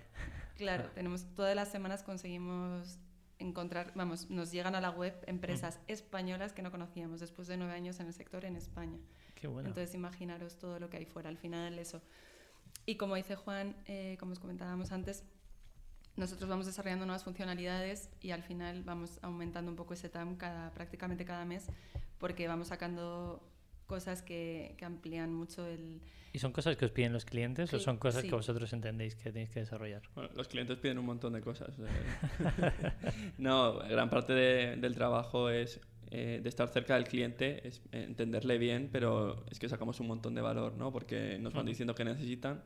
[0.56, 3.00] claro, tenemos todas las semanas conseguimos
[3.42, 7.74] encontrar, vamos, nos llegan a la web empresas españolas que no conocíamos después de nueve
[7.74, 8.98] años en el sector en España.
[9.36, 9.70] Qué bueno.
[9.70, 11.30] Entonces, imaginaros todo lo que hay fuera.
[11.30, 12.02] Al final, eso.
[12.86, 15.24] Y como dice Juan, eh, como os comentábamos antes,
[16.16, 20.72] nosotros vamos desarrollando nuevas funcionalidades y al final vamos aumentando un poco ese TAM cada,
[20.72, 21.68] prácticamente cada mes
[22.20, 23.42] porque vamos sacando
[23.92, 26.00] cosas que, que amplían mucho el...
[26.34, 28.30] ¿Y son cosas que os piden los clientes o Sí, son cosas sí.
[28.30, 30.02] que vosotros entendéis que tenéis que desarrollar?
[30.16, 31.74] Bueno, los clientes piden un montón de cosas.
[31.78, 32.72] eh.
[33.38, 35.80] no, gran parte de- del trabajo es
[36.10, 40.34] eh, de estar cerca del cliente, es entenderle bien, pero es que sacamos un montón
[40.36, 40.92] de valor, ¿no?
[40.92, 42.64] Porque nos van diciendo que necesitan.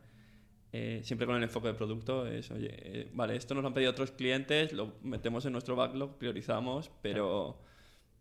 [0.73, 3.73] eh, siempre con el enfoque de producto es, oye, eh, vale, esto nos lo han
[3.73, 7.61] pedido otros clientes, lo metemos en nuestro backlog, priorizamos, pero,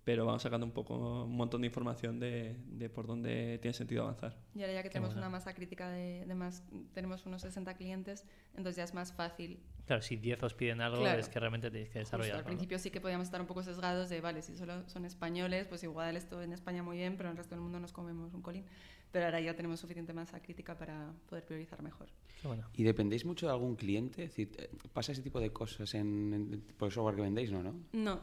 [0.04, 4.02] pero vamos sacando un poco, un montón de información de, de por dónde tiene sentido
[4.02, 4.36] avanzar.
[4.54, 7.74] Y ahora ya que Qué tenemos una masa crítica de, de más, tenemos unos 60
[7.74, 11.20] clientes, entonces ya es más fácil Claro, si 10 os piden algo Claro.
[11.20, 12.38] es que realmente tenéis que Justo, desarrollarlo.
[12.38, 12.48] al ¿no?
[12.48, 15.82] principio sí que podíamos estar un poco sesgados de, vale, si solo son españoles, pues
[15.84, 18.40] igual esto en España muy bien, pero en el resto del mundo nos comemos un
[18.42, 18.64] colín.
[19.12, 22.08] Pero ahora ya tenemos suficiente masa crítica para poder priorizar mejor.
[22.40, 22.66] Qué bueno.
[22.74, 24.24] ¿Y dependéis mucho de algún cliente?
[24.24, 27.52] Es decir, eh, ¿pasa ese tipo de cosas en, en- por el software que vendéis,
[27.52, 27.62] no?
[27.62, 27.74] ¿no?
[27.92, 28.20] No,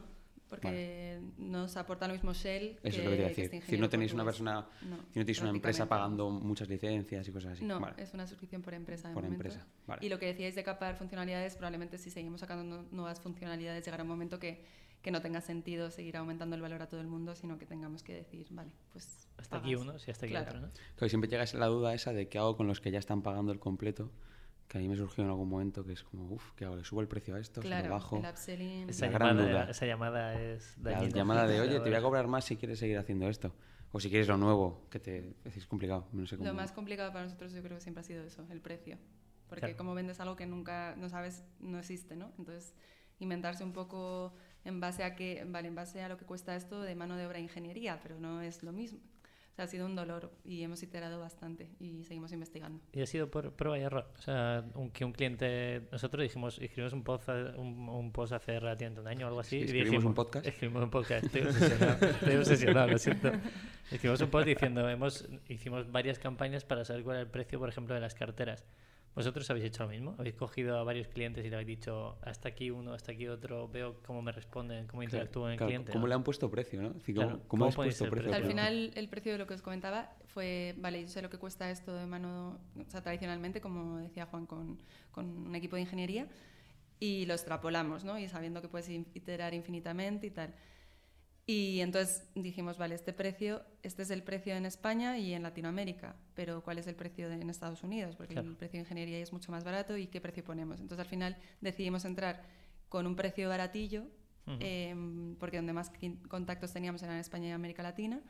[0.52, 2.76] porque nos aporta lo mismo Shell.
[2.76, 3.44] Eso es que- lo que te que decir.
[3.44, 6.68] este Es decir, no tenéis una persona, No, si no tenéis una empresa pagando muchas
[6.68, 7.64] licencias y cosas así.
[7.64, 9.46] No, Vale, es una suscripción por empresa de por momento.
[9.46, 9.66] empresa.
[9.86, 10.04] Vale.
[10.04, 14.02] Y lo que decíais de capar funcionalidades, probablemente si seguimos sacando nu- nuevas funcionalidades llegará
[14.02, 14.62] un momento que,
[15.00, 18.02] que no tenga sentido seguir aumentando el valor a todo el mundo, sino que tengamos
[18.02, 20.50] que decir, vale, pues Hasta aquí uno, si hasta aquí Claro.
[20.50, 20.70] otro, ¿no?
[20.96, 23.22] Claro, siempre llegas a la duda esa de qué hago con los que ya están
[23.22, 24.10] pagando el completo.
[24.72, 26.76] Que a mí me surgió en algún momento que es como, uff, ¿qué hago?
[26.76, 27.60] ¿Le subo el precio a esto?
[27.60, 28.16] ¿Se Claro, lo bajo?
[28.16, 28.88] el upselling.
[28.88, 29.70] Esa La gran llamada, duda.
[29.70, 32.96] esa llamada es La llamada de, oye, te voy a cobrar más si quieres seguir
[32.96, 33.54] haciendo esto.
[33.90, 36.08] O si quieres lo nuevo, que te es complicado.
[36.12, 36.48] No sé cómo.
[36.48, 38.96] Lo más complicado para nosotros yo creo que siempre ha sido eso, el precio.
[39.46, 39.76] Porque Claro.
[39.76, 42.32] como vendes algo que nunca, no sabes, no existe, ¿no?
[42.38, 42.74] Entonces,
[43.18, 44.32] inventarse un poco
[44.64, 47.26] en base a que, vale, en base a lo que cuesta esto de mano de
[47.26, 49.00] obra e ingeniería, pero no es lo mismo.
[49.52, 52.80] O sea, ha sido un dolor y hemos iterado bastante y seguimos investigando.
[52.92, 54.06] Y ha sido por prueba y error.
[54.18, 55.82] O sea, un, que un cliente.
[55.92, 59.40] Nosotros dijimos, escribimos un post, a- un, un post hace relativamente un año o algo
[59.40, 59.50] así.
[59.50, 60.46] Sí, y escribimos dijimos- un podcast.
[60.46, 61.24] Escribimos un podcast.
[61.26, 63.30] Estoy obsesionado, estoy obsesionado, lo siento.
[63.90, 67.68] Escribimos un post diciendo, hemos, hicimos varias campañas para saber cuál era el precio, por
[67.68, 68.64] ejemplo, de las carteras.
[69.14, 70.14] ¿Vosotros habéis hecho lo mismo?
[70.18, 73.68] ¿Habéis cogido a varios clientes y le habéis dicho, hasta aquí uno, hasta aquí otro,
[73.68, 75.92] veo cómo me responden, cómo Claro, interactúan el claro, cliente?
[75.92, 76.08] ¿Cómo ¿no?
[76.08, 76.90] le han puesto precio, no?
[76.90, 78.30] Decir, ¿Cómo, Claro, cómo ¿cómo has ponéis puesto precio?
[78.32, 78.48] Al Claro.
[78.48, 81.70] final, el precio de lo que os comentaba fue, vale, yo sé lo que cuesta
[81.70, 84.78] esto de mano, o sea, tradicionalmente, como decía Juan, con,
[85.10, 86.26] con un equipo de ingeniería,
[86.98, 88.18] y lo extrapolamos, ¿no?
[88.18, 90.54] Y sabiendo que puedes iterar infinitamente y tal.
[91.44, 96.14] Y entonces dijimos, vale, este precio, este es el precio en España y en Latinoamérica,
[96.34, 98.14] pero ¿cuál es el precio de- en Estados Unidos?
[98.14, 98.48] Porque Claro.
[98.48, 100.78] el precio de ingeniería es mucho más barato y qué precio ponemos.
[100.80, 102.44] Entonces al final decidimos entrar
[102.88, 104.02] con un precio baratillo,
[104.46, 104.56] Ujú.
[104.60, 105.90] em, porque donde más
[106.28, 108.22] contactos teníamos era en España y América Latina,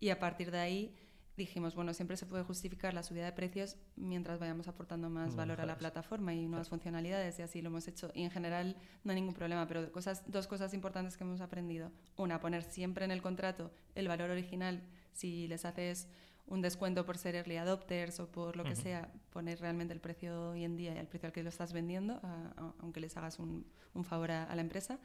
[0.00, 0.94] y a partir de ahí
[1.36, 5.60] dijimos, bueno, siempre se puede justificar la subida de precios mientras vayamos aportando más valor
[5.60, 5.78] a la Mejoras.
[5.78, 8.10] plataforma y nuevas funcionalidades, y así lo hemos hecho.
[8.14, 11.90] Y en general no hay ningún problema, pero cosas, dos cosas importantes que hemos aprendido.
[12.16, 14.82] Una, poner siempre en el contrato el valor original
[15.12, 16.08] si les haces
[16.46, 20.50] un descuento por ser early adopters o por lo que sea, poner realmente el precio
[20.50, 23.16] hoy en día y el precio al que lo estás vendiendo, a- a- aunque les
[23.16, 24.98] hagas un, un favor a, a la empresa.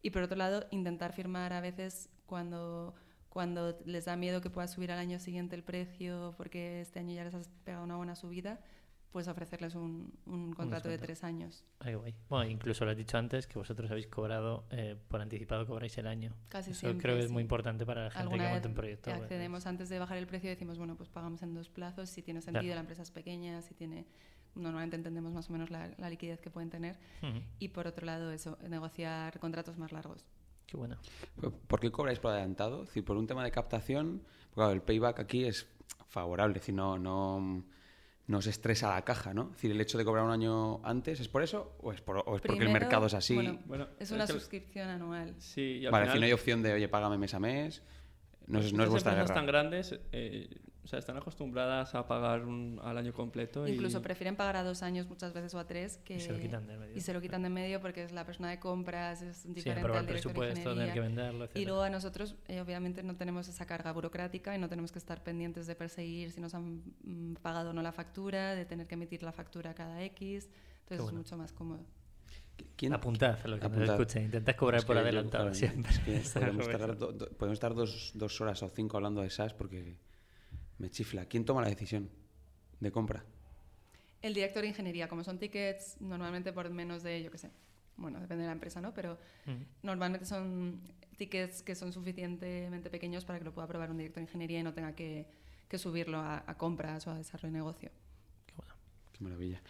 [0.00, 2.94] Y por otro lado, intentar firmar a veces cuando,
[3.28, 7.14] cuando les da miedo que pueda subir al año siguiente el precio porque este año
[7.14, 8.60] ya les has pegado una buena subida,
[9.12, 11.64] pues ofrecerles un, un contrato de tres años.
[11.80, 12.14] Ay, guay.
[12.28, 16.06] Bueno, incluso lo has dicho antes, que vosotros habéis cobrado eh, por anticipado, cobráis el
[16.06, 16.34] año.
[16.48, 19.10] Casi Eso siempre, creo que es muy importante para la gente que monta un proyecto.
[19.10, 22.20] pues, accedemos antes de bajar el precio decimos, bueno, pues pagamos en dos plazos, si
[22.22, 22.56] tiene Claro.
[22.58, 24.06] sentido, la empresa es pequeña, si tiene...
[24.54, 26.98] Normalmente entendemos más o menos la, la liquidez que pueden tener.
[27.58, 30.24] Y por otro lado, eso, negociar contratos más largos.
[30.66, 30.96] Qué bueno.
[31.68, 32.82] ¿Por qué cobráis por adelantado?
[32.82, 35.68] Es decir, por un tema de captación, porque, claro, el payback aquí es
[36.08, 37.64] favorable, es decir, no, no,
[38.26, 39.44] no se estresa la caja, ¿no?
[39.44, 42.16] Es decir, el hecho de cobrar un año antes, ¿es por eso o es, por,
[42.18, 43.34] o es porque el Primero, mercado es así?
[43.34, 45.34] bueno, Bueno, Es una que- suscripción anual.
[45.38, 47.82] Sí, y al vale, final, no hay opción de, oye, págame mes a mes.
[48.48, 49.34] No es, no es vuestra empresas guerra.
[49.40, 50.48] tan grandes eh,
[50.86, 53.66] o sea, están acostumbradas a pagar un- al año completo.
[53.66, 54.02] Incluso y...
[54.02, 56.64] prefieren pagar a dos años muchas veces o a tres que Y se lo quitan
[56.66, 56.96] de medio.
[56.96, 59.80] y se lo quitan de medio porque es la persona de compras, es Sí, diferente
[59.80, 61.02] aprobar al el director de presupuesto, tener que ingeniería.
[61.24, 61.56] venderlo, etc.
[61.56, 65.00] Y luego a nosotros, eh, obviamente, no tenemos esa carga burocrática y no tenemos que
[65.00, 68.86] estar pendientes de perseguir si nos han mm, pagado o no la factura, de tener
[68.86, 70.48] que emitir la factura cada X.
[70.82, 71.08] Entonces bueno.
[71.08, 71.84] es mucho más cómodo.
[72.76, 73.94] ¿Quién- Apuntad a lo que nos Apuntad.
[74.00, 74.22] escuchen.
[74.24, 75.92] Intentad cobrar Es por que yo, adelantado siempre.
[75.92, 79.28] es que podemos, estar, do- do- podemos estar dos, dos horas o cinco hablando de
[79.30, 79.98] SaaS porque
[80.78, 81.26] me chifla.
[81.26, 82.10] ¿Quién toma la decisión
[82.80, 83.24] de compra?
[84.22, 87.50] El director de ingeniería, como son tickets, normalmente por menos de, yo qué sé,
[87.96, 88.92] bueno, depende de la empresa, ¿no?
[88.92, 89.18] Pero
[89.82, 90.80] normalmente son
[91.16, 94.62] tickets que son suficientemente pequeños para que lo pueda aprobar un director de ingeniería y
[94.62, 95.26] no tenga que,
[95.68, 97.90] que subirlo a, a compras o a desarrollo de negocio.
[98.46, 98.74] Qué bueno.
[99.12, 99.62] Qué maravilla.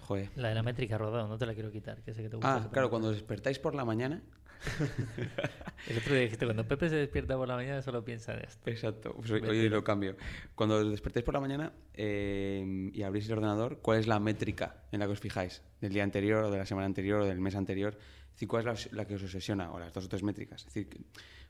[0.00, 0.30] Joder.
[0.36, 2.54] La de la métrica rodado, no te la quiero quitar, que sé que te gusta.
[2.56, 4.22] Ah, claro, cuando os despertáis por la mañana.
[5.88, 8.68] El otro día dijiste, cuando Pepe se despierta por la mañana solo piensa en esto.
[8.70, 10.16] Exacto, pues hoy, hoy lo cambio.
[10.54, 14.82] Cuando os despertáis por la mañana eh, y abrís el ordenador, ¿cuál es la métrica
[14.92, 15.62] en la que os fijáis?
[15.80, 17.94] ¿Del día anterior o de la semana anterior o del mes anterior?
[17.96, 19.70] Es decir, ¿cuál es la, la que os obsesiona?
[19.72, 20.66] O las dos o tres métricas.
[20.66, 20.88] Es decir,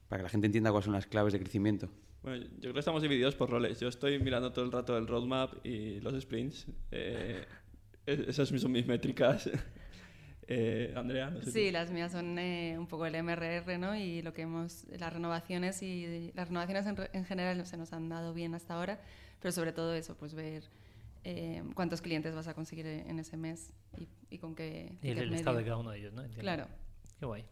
[0.09, 1.89] para que la gente entienda cuáles son las claves de crecimiento.
[2.23, 3.79] Bueno, yo creo que estamos divididos por roles.
[3.81, 6.67] Yo estoy mirando todo el rato el roadmap y los sprints.
[6.91, 7.45] Eh,
[8.07, 9.49] es- esas son mis métricas.
[10.51, 11.73] Eh, Andrea, no sé Sí, tú.
[11.73, 13.95] las mías son eh, un poco el MRR, ¿no?
[13.95, 18.09] Y lo que hemos, las renovaciones y las renovaciones en, en general se nos han
[18.09, 18.99] dado bien hasta ahora,
[19.41, 20.65] pero sobre todo eso, pues ver
[21.25, 24.93] eh, cuántos clientes vas a conseguir en ese mes y, y con qué.
[25.03, 26.23] Y el, el estado de cada uno de ellos, ¿no?
[26.23, 26.43] Entiendo.
[26.43, 26.67] Claro.
[27.21, 27.45] Qué guay.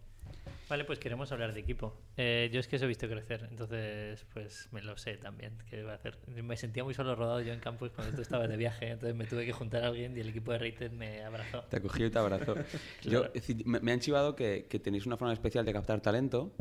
[0.68, 1.96] Vale, pues queremos hablar de equipo.
[2.16, 5.56] Eh, yo es que os he visto crecer, entonces pues me lo sé también.
[5.70, 6.18] ¿Qué va a hacer?
[6.26, 9.26] Me sentía muy solo rodado yo en campus cuando tú estabas de viaje, entonces me
[9.26, 11.62] tuve que juntar a alguien y el equipo de Rated me abrazó.
[11.70, 12.56] Te acogió y te abrazó.
[13.02, 16.00] Yo, es decir, me, me han chivado que, que tenéis una forma especial de captar
[16.00, 16.52] talento,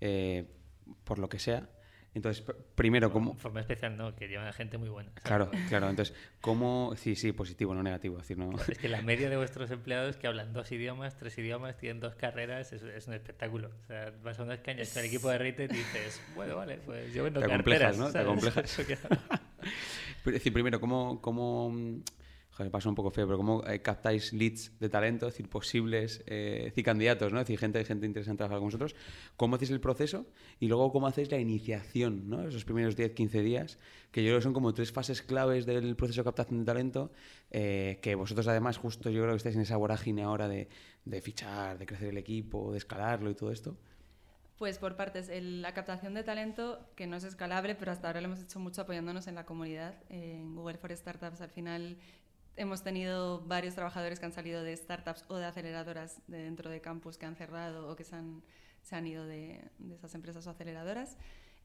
[0.00, 0.46] eh,
[1.04, 1.68] por lo que sea.
[2.14, 2.44] Entonces,
[2.74, 5.10] primero, ¿cómo, De forma especial, no, que llevan a gente muy buena.
[5.22, 5.88] Claro, claro.
[5.88, 6.92] Entonces, ¿cómo...?
[6.96, 8.16] Sí, sí, positivo, no negativo.
[8.16, 8.50] Es decir, no...
[8.68, 12.14] Es que la media de vuestros empleados que hablan dos idiomas, tres idiomas, tienen dos
[12.14, 13.70] carreras, es, es un espectáculo.
[13.82, 16.78] O sea, vas a unas cañas con el equipo de Rated y dices, bueno, vale,
[16.84, 17.98] pues yo vendo Te carteras.
[17.98, 18.40] acomplejas, ¿no?
[18.42, 18.76] Te ¿sabes?
[18.86, 18.96] que-
[20.24, 21.20] Pero, Es decir, primero, ¿cómo...
[21.22, 22.02] cómo mm,
[22.62, 25.26] joder, pasa un poco feo, pero ¿cómo eh, captáis leads de talento?
[25.26, 27.40] Es decir, posibles eh, decir, candidatos, ¿no?
[27.40, 28.94] Es decir, gente, gente interesante trabajar con vosotros.
[29.36, 30.26] ¿Cómo hacéis el proceso?
[30.60, 32.46] Y luego, ¿cómo hacéis la iniciación, ¿no?
[32.46, 33.78] Esos primeros 10, 15 días,
[34.12, 37.12] que yo creo que son como tres fases claves del proceso de captación de talento,
[37.50, 40.68] eh, que vosotros además justo yo creo que estáis en esa vorágine ahora de,
[41.04, 43.76] de fichar, de crecer el equipo, de escalarlo y todo esto.
[44.58, 48.20] Pues por partes, el- la captación de talento, que no es escalable, pero hasta ahora
[48.20, 49.94] lo hemos hecho mucho apoyándonos en la comunidad.
[50.08, 51.96] Eh, en Google for Startups al final
[52.56, 56.80] hemos tenido varios trabajadores que han salido de startups o de aceleradoras de dentro de
[56.80, 58.42] campus que han cerrado o que se han,
[58.82, 61.16] se han ido de, de esas empresas o aceleradoras.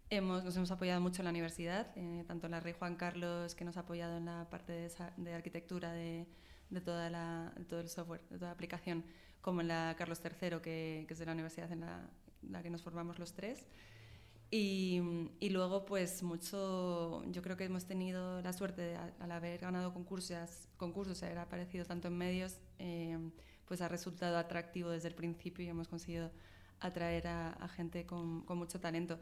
[0.09, 3.55] Hemos, nos hemos apoyado mucho en la universidad, eh, tanto en la Rey Juan Carlos,
[3.55, 6.25] que nos ha apoyado en la parte de, esa- de arquitectura de,
[6.69, 9.03] de, toda la, todo el software, de toda la aplicación,
[9.41, 12.09] como en la Carlos III, que, que es de la universidad en la,
[12.49, 13.67] la que nos formamos los tres.
[14.49, 15.01] Y,
[15.39, 19.93] y luego, pues mucho, yo creo que hemos tenido la suerte de, al, haber ganado
[19.93, 23.17] concursos, concursos, haber aparecido tanto en medios, eh,
[23.65, 26.31] pues ha resultado atractivo desde el principio y hemos conseguido
[26.79, 29.19] atraer a, a gente con, con mucho talento.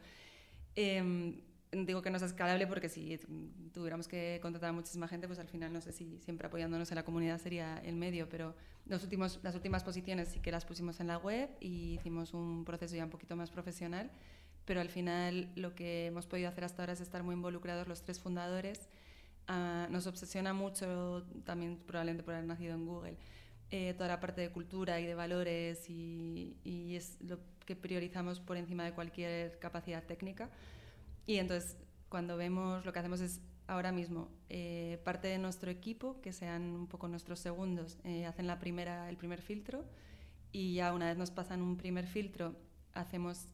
[0.76, 3.18] Eh, digo que no es escalable porque si
[3.72, 6.96] tuviéramos que contratar a muchísima gente, pues al final no sé si siempre apoyándonos en
[6.96, 8.54] la comunidad sería el medio, pero
[8.86, 12.64] los últimos, las últimas posiciones sí que las pusimos en la web y hicimos un
[12.64, 14.10] proceso ya un poquito más profesional,
[14.66, 18.02] pero al final lo que hemos podido hacer hasta ahora es estar muy involucrados los
[18.02, 18.88] tres fundadores.
[19.48, 23.16] Ah, nos obsesiona mucho, también probablemente por haber nacido en Google,
[23.70, 28.40] eh, toda la parte de cultura y de valores y, y es lo que priorizamos
[28.40, 30.50] por encima de cualquier capacidad técnica.
[31.26, 31.76] Y entonces,
[32.08, 36.62] cuando vemos, lo que hacemos es ahora mismo, eh, parte de nuestro equipo, que sean
[36.62, 39.84] un poco nuestros segundos, eh, hacen la primera, el primer filtro
[40.52, 42.54] y ya una vez nos pasan un primer filtro,
[42.94, 43.48] hacemos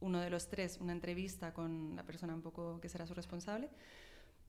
[0.00, 3.68] uno de los tres una entrevista con la persona un poco que será su responsable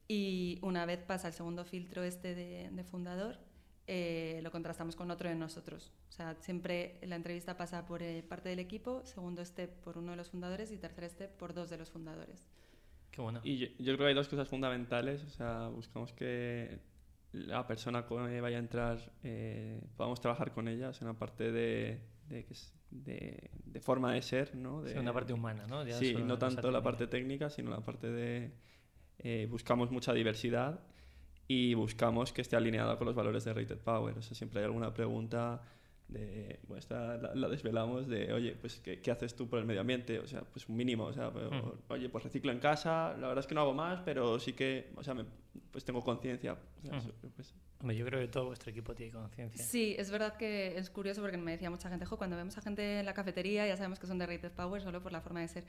[0.07, 3.37] y una vez pasa el segundo filtro este de, fundador,
[3.85, 5.93] eh, lo contrastamos con otro de nosotros.
[6.09, 10.11] O sea, siempre la entrevista pasa por eh, parte del equipo, segundo step por uno
[10.11, 12.47] de los fundadores y tercer step por dos de los fundadores.
[13.11, 13.39] Qué bueno.
[13.43, 15.23] Y yo, yo, creo que hay dos cosas fundamentales.
[15.23, 16.79] O sea, buscamos que
[17.31, 22.01] la persona que vaya a entrar eh, podamos trabajar con ella, es una parte de,
[22.29, 22.45] de,
[22.91, 23.49] de,
[23.81, 24.81] forma de ser, ¿no?
[24.81, 25.85] De, una parte humana, ¿no?
[25.93, 28.51] sí, no tanto la parte técnica, sino la parte de...
[29.19, 30.79] Eh, buscamos mucha diversidad
[31.47, 34.17] y buscamos que esté alineada con los valores de Rated Power.
[34.17, 35.61] O sea, siempre hay alguna pregunta
[36.09, 39.81] de, bueno, esta la, desvelamos de, oye, pues, ¿qué, ¿qué, haces tú por el medio
[39.81, 40.19] ambiente?
[40.19, 41.31] O sea, pues un mínimo, o sea,
[41.87, 44.91] oye, pues reciclo en casa, la verdad es que no hago más, pero sí que,
[44.95, 45.25] o sea, me,
[45.71, 46.57] pues tengo conciencia.
[47.35, 47.53] pues.
[47.95, 49.63] yo creo que todo vuestro equipo tiene conciencia.
[49.63, 52.61] Sí, es verdad que es curioso porque me decía mucha gente, jo, cuando vemos a
[52.61, 55.41] gente en la cafetería ya sabemos que son de Rated Power solo por la forma
[55.41, 55.63] de ser.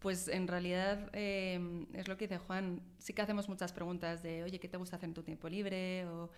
[0.00, 4.42] Pues en realidad eh, es lo que dice Juan, sí que hacemos muchas preguntas de,
[4.42, 6.04] oye, ¿qué te gusta hacer en tu tiempo libre?
[6.06, 6.30] O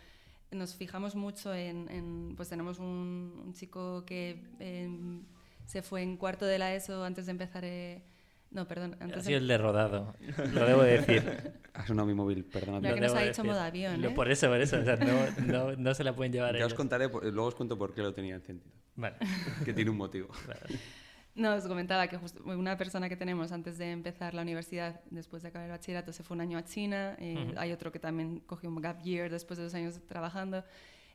[0.51, 5.23] nos fijamos mucho en, pues tenemos un, chico que em,
[5.67, 7.65] se fue en cuarto de la ESO antes de empezar...
[7.65, 8.03] Eh,
[8.51, 8.97] no, perdón.
[9.01, 10.15] Antes ha sido el de rodado,
[10.55, 11.53] lo debo decir.
[11.75, 12.81] Ha sonado mi móvil, perdón.
[12.81, 14.11] Mira que nos ha dicho modo avión, ¿eh?
[14.11, 14.79] Por eso, por eso.
[14.79, 17.77] O sea, no, no, no, se la pueden llevar Ya os contaré, luego os cuento
[17.77, 18.73] por qué lo tenía encendido.
[18.97, 19.17] Vale.
[19.67, 20.29] Que tiene un motivo.
[21.39, 25.43] No, os comentaba que justo una persona que tenemos antes de empezar la universidad, después
[25.43, 27.15] de acabar el bachillerato, se fue un año a China.
[27.21, 30.65] Eh, hay otro que también cogió un gap year después de dos años trabajando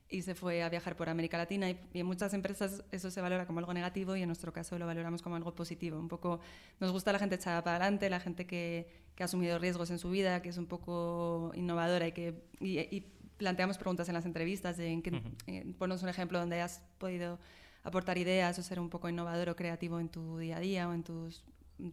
[0.10, 1.70] y se fue a viajar por América Latina.
[1.70, 4.86] Y, en muchas empresas eso se valora como algo negativo y en nuestro caso lo
[4.86, 6.00] valoramos como algo positivo.
[6.00, 6.40] Un poco
[6.80, 10.00] nos gusta la gente echada para adelante, la gente que, que ha asumido riesgos en
[10.00, 14.78] su vida, que es un poco innovadora y que y, planteamos preguntas en las entrevistas
[14.78, 15.04] de en
[15.48, 17.40] eh, ponnos un ejemplo donde has podido
[17.84, 20.94] aportar ideas o ser un poco innovador o creativo en tu día a día o
[20.94, 21.44] en, tus,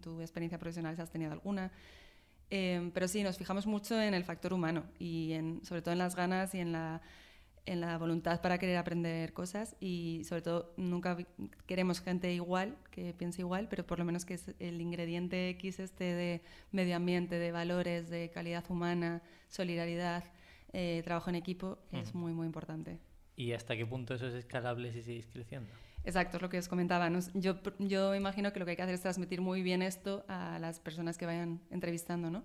[0.01, 1.71] tu experiencia profesional si has tenido alguna.
[2.51, 5.99] Em, pero sí, nos fijamos mucho en el factor humano y en, sobre todo en
[5.99, 7.01] las ganas y en la,
[7.67, 11.17] en la voluntad para querer aprender cosas y sobre todo nunca
[11.67, 15.79] queremos gente igual, que piense igual, pero por lo menos que es el ingrediente X
[15.79, 20.25] este de medio ambiente, de valores, de calidad humana, solidaridad,
[20.73, 22.99] eh, trabajo en equipo, es muy, muy importante.
[23.41, 25.73] ¿Y hasta qué punto eso es escalable si seguís creciendo?
[26.05, 27.11] Exacto, es lo que os comentaba.
[27.33, 30.59] Yo, yo imagino que lo que hay que hacer es transmitir muy bien esto a
[30.59, 32.45] las personas que vayan entrevistando, ¿no?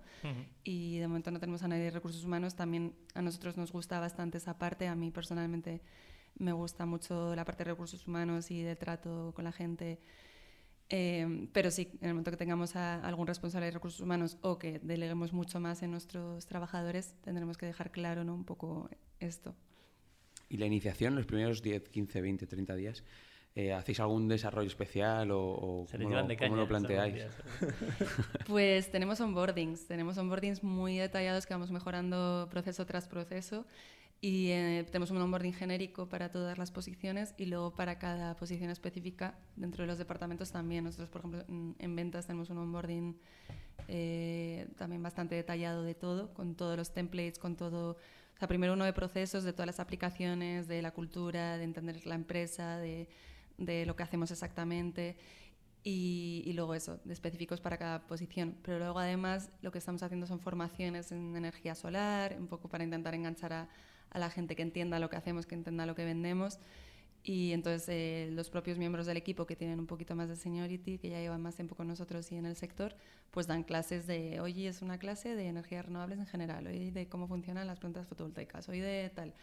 [0.64, 2.56] Y de momento no tenemos a nadie de recursos humanos.
[2.56, 4.88] También a nosotros nos gusta bastante esa parte.
[4.88, 5.82] A mí personalmente
[6.38, 10.00] me gusta mucho la parte de recursos humanos y de trato con la gente.
[10.88, 14.58] Eh, pero sí, en el momento que tengamos a algún responsable de recursos humanos o
[14.58, 18.34] que deleguemos mucho más en nuestros trabajadores, tendremos que dejar claro ¿no?
[18.34, 18.90] un poco
[19.20, 19.56] esto.
[20.56, 23.04] ¿Y la iniciación, los primeros 10, 15, 20, 30 días,
[23.56, 25.86] eh, ¿hacéis algún desarrollo especial o,
[26.40, 27.26] cómo, lo, planteáis?
[28.48, 33.66] pues tenemos onboardings, tenemos onboardings muy detallados que vamos mejorando proceso tras proceso
[34.22, 38.70] y eh, tenemos un onboarding genérico para todas las posiciones y luego para cada posición
[38.70, 40.86] específica dentro de los departamentos también.
[40.86, 41.44] Nosotros, por ejemplo,
[41.78, 43.18] en, ventas tenemos un onboarding
[43.90, 47.98] eh, también bastante detallado de todo, con todos los templates, con todo
[48.36, 52.06] o sea, primero uno de procesos, de todas las aplicaciones, de la cultura, de entender
[52.06, 53.08] la empresa, de,
[53.58, 55.16] de lo que hacemos exactamente.
[55.84, 58.58] Y, y, luego eso, de específicos para cada posición.
[58.64, 62.84] Pero luego además lo que estamos haciendo son formaciones en energía solar, un poco para
[62.84, 63.70] intentar enganchar a,
[64.10, 66.60] a la gente que entienda lo que hacemos, que entienda lo que vendemos
[67.28, 71.00] y entonces eh, los propios miembros del equipo que tienen un poquito más de seniority,
[71.00, 72.96] que ya llevan más tiempo con nosotros y en el sector,
[73.32, 77.10] pues dan clases de, hoy es una clase de energías renovables en general, hoy de
[77.10, 79.34] cómo funcionan las plantas fotovoltaicas, hoy de tal.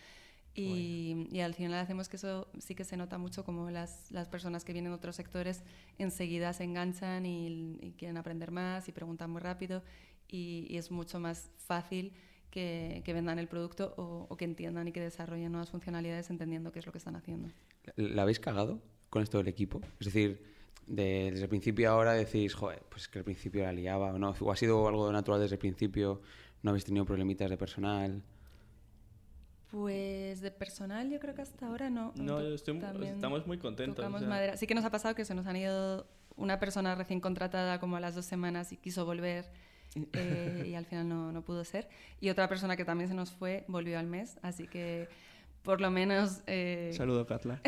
[0.54, 4.28] Y, y, al final hacemos que eso sí que se nota mucho como las, las
[4.28, 5.64] personas que vienen de otros sectores
[5.98, 9.82] enseguida se enganchan y, y quieren aprender más y preguntan muy rápido
[10.28, 12.12] y, y es mucho más fácil
[12.52, 16.86] que, vendan el producto o, que entiendan y que desarrollen nuevas funcionalidades entendiendo qué es
[16.86, 17.48] lo que están haciendo.
[17.96, 18.80] ¿La habéis cagado
[19.10, 19.80] con esto del equipo?
[19.98, 20.44] Es decir,
[20.86, 24.52] desde el principio ahora decís, joder, pues que al principio la liaba o no, o
[24.52, 26.20] ha sido algo natural desde el principio,
[26.62, 28.22] no habéis tenido problemitas de personal.
[29.70, 32.12] Pues de personal yo creo que hasta ahora no.
[32.16, 34.04] No, estamos muy contentos.
[34.56, 37.96] Sí que nos ha pasado que se nos han ido una persona recién contratada como
[37.96, 39.50] a las dos semanas y quiso volver
[39.94, 41.88] eh, y al final no, no, pudo ser.
[42.20, 45.08] Y otra persona que también se nos fue volvió al mes, así que
[45.62, 46.42] por lo menos...
[46.48, 46.90] Eh...
[46.92, 47.60] Saludo, Katla.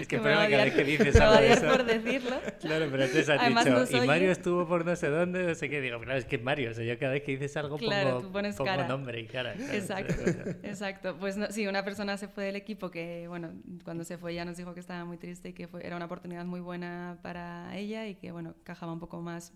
[0.00, 1.66] es que, pero cada vez que dices algo de eso...
[1.68, 2.40] por decirlo.
[2.60, 5.70] Claro, pero entonces has Además, dicho, y Mario estuvo por no sé dónde, no sé
[5.70, 5.80] qué.
[5.80, 8.22] Digo, claro, es que Mario, o sea, yo cada vez que dices algo claro, pongo,
[8.22, 8.88] tú pones pongo cara.
[8.88, 9.54] nombre y cara.
[9.54, 10.14] exacto,
[10.64, 11.16] exacto.
[11.20, 13.52] Pues no, sí, una persona se fue del equipo que, bueno,
[13.84, 16.06] cuando se fue ya nos dijo que estaba muy triste y que fue, era una
[16.06, 19.52] oportunidad muy buena para ella y que, bueno, cajaba un poco más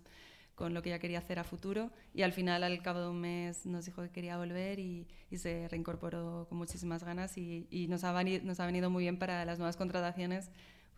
[0.55, 3.21] con lo que ella quería hacer a futuro y al final al cabo de un
[3.21, 8.13] mes nos dijo que quería volver y, se reincorporó con muchísimas ganas y, nos, ha
[8.13, 10.49] venido, nos ha venido muy bien para las nuevas contrataciones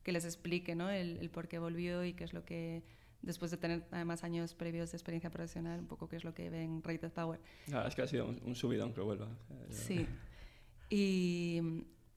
[0.03, 0.91] que les explique ¿no?
[0.91, 2.83] el, por qué volvió y qué es lo que
[3.23, 6.51] después de tener además años previos de experiencia profesional, un poco qué es lo que
[6.51, 7.39] ven Rated Power.
[7.73, 9.27] Ah, es que ha sido un, un subidón que vuelva.
[9.71, 10.05] Sí.
[10.91, 11.59] Y,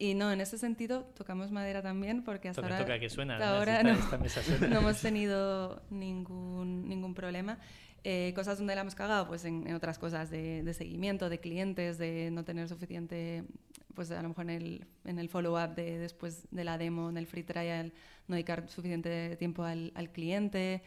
[0.00, 3.82] y no, en ese sentido tocamos madera también porque hasta ahora, toca que suena, ahora
[3.82, 3.92] no,
[4.70, 7.58] no, hemos tenido ningún, ningún problema.
[8.02, 11.98] Eh, cosas donde la hemos cagado, pues en, otras cosas de, de, seguimiento, de clientes,
[11.98, 13.44] de no tener suficiente,
[13.94, 17.18] pues a lo mejor en el, en el follow-up de, después de la demo, en
[17.18, 17.92] el free trial,
[18.26, 20.82] no dedicar suficiente tiempo al, al, cliente.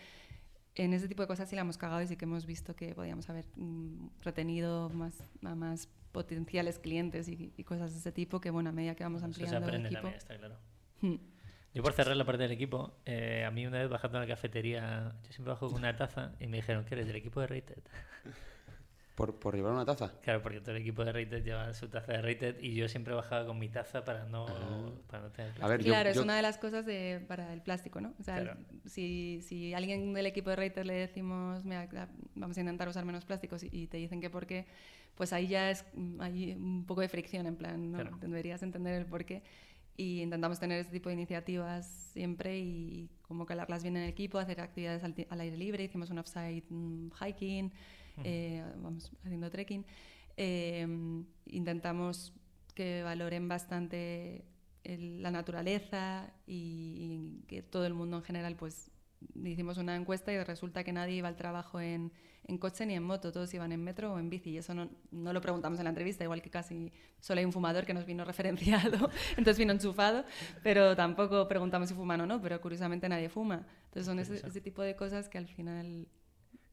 [0.73, 2.95] En ese tipo de cosas sí la hemos cagado y sí que hemos visto que
[2.95, 8.51] podíamos haber mm, retenido más, a más potenciales clientes y, cosas de ese tipo que,
[8.51, 10.03] bueno, a medida que vamos ampliando Eso se aprende el equipo...
[10.03, 10.55] También, está claro.
[11.01, 11.15] Hmm.
[11.73, 14.27] Yo por cerrar la parte del equipo, eh, a mí una vez bajando a la
[14.27, 17.47] cafetería, yo siempre bajo con una taza y me dijeron que eres del equipo de
[17.47, 17.83] Rated.
[19.15, 20.11] ¿Por, ¿Por, llevar una taza?
[20.21, 23.13] Claro, porque todo el equipo de Rated lleva su taza de Rated y yo siempre
[23.13, 24.91] bajaba con mi taza para no, ah.
[25.07, 28.01] para no tener A ver, claro, es una de las cosas de, para el plástico,
[28.01, 28.15] ¿no?
[28.19, 31.87] O sea, si, si alguien del equipo de Rated le decimos, mira,
[32.33, 34.65] vamos a intentar usar menos plásticos y, te dicen que por qué,
[35.15, 35.85] pues ahí ya es
[36.19, 38.03] hay un poco de fricción, en plan, ¿no?
[38.19, 39.43] Deberías entender el por qué.
[39.95, 44.39] Y intentamos tener ese tipo de iniciativas siempre y como calarlas bien en el equipo,
[44.39, 45.83] hacer actividades al, al aire libre.
[45.83, 47.71] Hicimos un offside mm, hiking,
[48.23, 49.85] eh, vamos haciendo trekking.
[50.35, 50.87] Eh,
[51.45, 52.33] intentamos
[52.73, 54.45] que valoren bastante
[54.83, 58.91] la naturaleza y, y, que todo el mundo en general pues
[59.43, 62.11] hicimos una encuesta y resulta que nadie iba al trabajo en,
[62.45, 64.51] en, coche ni en moto, todos iban en metro o en bici.
[64.51, 67.53] Y eso no, no, lo preguntamos en la entrevista, igual que casi solo hay un
[67.53, 70.25] fumador que nos vino referenciado, entonces vino enchufado,
[70.61, 73.65] pero tampoco preguntamos si fuman o no, pero curiosamente nadie fuma.
[73.85, 76.07] Entonces son ese, ese tipo de cosas que al final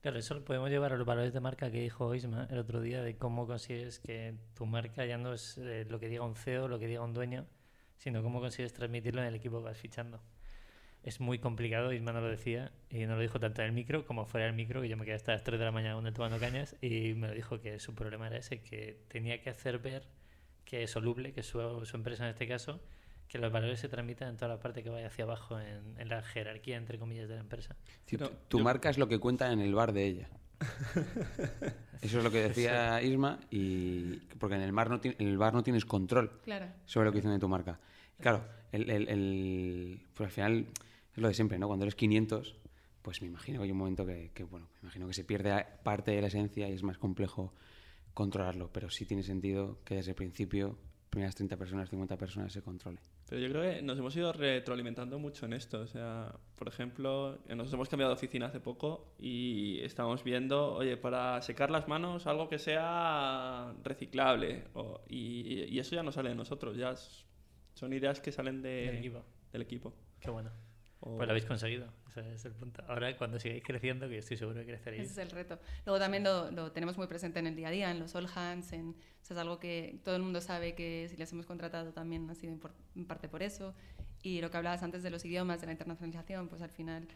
[0.00, 2.80] Claro, eso lo podemos llevar a los valores de marca que dijo Isma el otro
[2.80, 6.36] día, de cómo consigues que tu marca ya no es eh, lo que diga un
[6.36, 7.46] CEO, lo que diga un dueño,
[7.98, 10.18] sino cómo consigues transmitirlo en el equipo que vas fichando.
[11.02, 14.04] Es muy complicado, Isma no lo decía, y no lo dijo tanto en el micro
[14.04, 16.12] como fuera del micro, que yo me quedé hasta las 3 de la mañana donde
[16.12, 19.78] tomando cañas, y me lo dijo que su problema era ese, que tenía que hacer
[19.78, 20.06] ver
[20.64, 22.80] que Soluble, que su, su empresa en este caso,
[23.28, 26.22] que los valores se transmitan en toda la parte que vaya hacia abajo en, la
[26.22, 27.76] jerarquía, entre comillas, de la empresa.
[28.48, 30.28] tu marca es lo que cuenta en el bar de ella.
[32.02, 35.54] Eso es lo que decía Isma, y porque en el, mar no en el bar
[35.54, 36.30] no tienes control
[36.86, 37.78] sobre lo que dicen de tu marca.
[38.18, 40.89] claro, el, el, el, pues al final es
[41.20, 41.66] lo de siempre, ¿no?
[41.66, 42.56] Cuando eres 500,
[43.02, 45.64] pues me imagino que hay un momento que, que, bueno, me imagino que se pierde
[45.82, 47.54] parte de la esencia y es más complejo
[48.14, 50.78] controlarlo, pero sí tiene sentido que desde el principio
[51.10, 53.00] primeras 30 personas, 50 personas se controle.
[53.28, 55.80] Pero yo creo que nos hemos ido retroalimentando mucho en esto.
[55.80, 60.96] O sea, por ejemplo, nos hemos cambiado de oficina hace poco y estamos viendo, oye,
[60.96, 64.64] para secar las manos algo que sea reciclable.
[65.08, 66.94] y, y, eso ya no sale de nosotros, ya
[67.74, 69.24] son ideas que salen de, del, equipo.
[69.52, 69.94] del equipo.
[70.20, 70.50] Qué bueno.
[71.00, 72.82] Pues lo habéis conseguido, ese es el punto.
[72.86, 75.04] Ahora, cuando sigáis creciendo, que estoy seguro que creceréis.
[75.04, 75.58] Ese es el reto.
[75.86, 78.28] Luego también lo, lo, tenemos muy presente en el día a día, en los all
[78.34, 82.28] hands, en, es algo que todo el mundo sabe que si les hemos contratado también
[82.28, 82.52] ha sido
[82.96, 83.74] en parte por eso.
[84.22, 87.08] Y lo que hablabas antes de los idiomas, de la internacionalización, pues al final,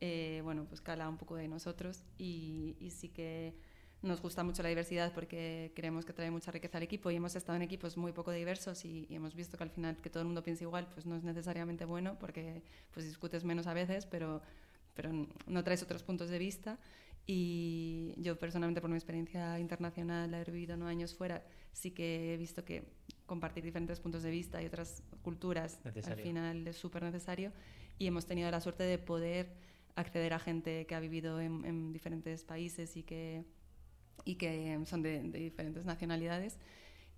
[0.00, 3.54] eh, bueno, pues cala un poco de nosotros y, y sí que
[4.04, 7.34] nos gusta mucho la diversidad porque creemos que trae mucha riqueza al equipo y hemos
[7.34, 10.26] estado en equipos muy poco diversos y, hemos visto que al final que todo el
[10.26, 14.42] mundo piense igual pues no es necesariamente bueno porque pues discutes menos a veces pero,
[14.94, 15.10] pero
[15.46, 16.78] no traes otros puntos de vista.
[17.26, 21.42] Y yo personalmente por mi experiencia internacional, haber vivido nueve años fuera,
[21.72, 22.84] sí que he visto que
[23.24, 27.50] compartir diferentes puntos de vista y otras culturas al final es súper necesario
[27.98, 29.54] y hemos tenido la suerte de poder
[29.96, 33.46] acceder a gente que ha vivido en, en diferentes países y que
[34.24, 36.58] y que son de, diferentes nacionalidades.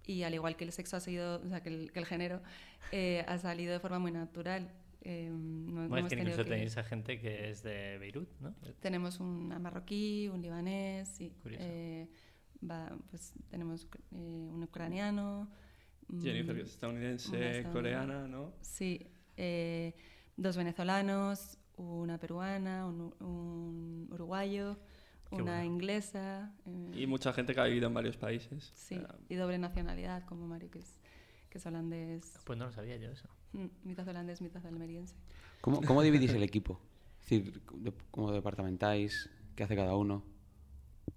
[0.04, 2.40] Y al igual que el sexo ha sido, o sea, que el, que el género
[2.92, 4.70] eh, ha salido de forma muy natural.
[5.08, 8.52] Eh, no, bueno, es que incluso tenéis a gente que es de Beirut, ¿no?
[8.80, 12.08] Tenemos un marroquí, un libanés, y eh,
[13.08, 15.48] pues tenemos eh, un ucraniano.
[16.20, 18.52] Jennifer, que es estadounidense, coreana, ¿no?
[18.60, 19.06] Sí,
[20.36, 24.76] dos venezolanos, una peruana, un, un uruguayo
[25.42, 26.52] una inglesa.
[26.66, 28.72] Eh, y mucha gente que ha vivido en varios países.
[28.74, 31.00] Sí, y doble nacionalidad, como Mario, que es,
[31.50, 32.38] que es holandés.
[32.44, 33.28] Pues no lo sabía yo eso.
[33.52, 35.14] Mm, mitad holandés, mitad almeriense.
[35.60, 36.80] ¿Cómo, cómo dividís el equipo?
[37.20, 39.28] Es decir, de- ¿cómo departamentáis?
[39.54, 40.22] ¿Qué hace cada uno?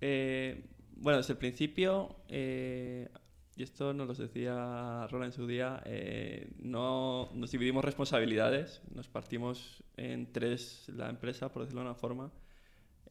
[0.01, 0.65] Eh,
[0.95, 3.09] bueno, desde el principio, eh,
[3.55, 9.07] y esto nos lo decía Rola en su día, eh, no nos dividimos responsabilidades, nos
[9.09, 12.31] partimos en tres la empresa, por decirlo de una forma.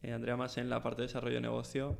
[0.01, 1.97] Eh, Andrea más en la parte de desarrollo de negocio,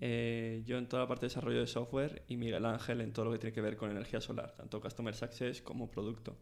[0.00, 3.26] eh, yo en toda la parte de desarrollo de software y Miguel Ángel en todo
[3.26, 6.36] lo que tiene que ver con energía solar, tanto Customer Success como producto.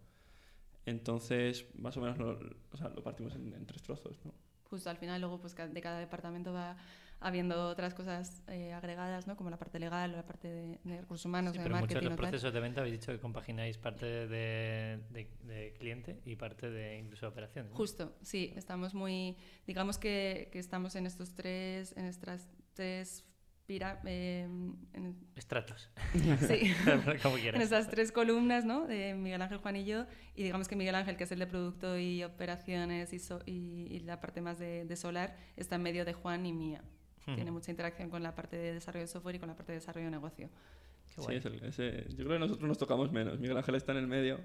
[0.85, 2.39] Entonces, más o menos lo,
[2.71, 4.19] o sea, lo partimos en, en tres trozos.
[4.25, 4.33] ¿no?
[4.71, 6.77] Justo al final, luego, pues de cada departamento va
[7.21, 9.37] habiendo otras cosas eh, agregadas, ¿no?
[9.37, 11.89] Como la parte legal o la parte de, de recursos humanos, Sí, de pero muchos
[11.89, 12.31] de marketing los o tal.
[12.31, 16.99] procesos de venta habéis dicho que compagináis parte de, de- de cliente y parte de
[16.99, 17.71] incluso operaciones.
[17.73, 17.77] ¿no?
[17.77, 19.37] Justo, sí, estamos muy,
[19.67, 23.25] digamos que, que estamos en estos tres, en estas tres
[23.67, 24.43] pira- eh,
[24.93, 25.91] en- Estratos.
[26.47, 26.71] sí,
[27.23, 28.87] Como en esas tres columnas, ¿no?
[28.87, 31.47] De Miguel Ángel, Juan y yo, y digamos que Miguel Ángel, que es el de
[31.47, 35.83] producto y operaciones y, so- y- y la parte más de, de solar, está en
[35.83, 36.85] medio de Juan y mía.
[37.35, 39.79] Tiene mucha interacción con la parte de desarrollo de software y con la parte de
[39.79, 40.49] desarrollo de negocio.
[41.09, 41.37] Qué Sí, guay.
[41.39, 43.39] es el- ese- yo creo que nosotros nos tocamos menos.
[43.41, 44.39] Miguel Ángel está en el medio.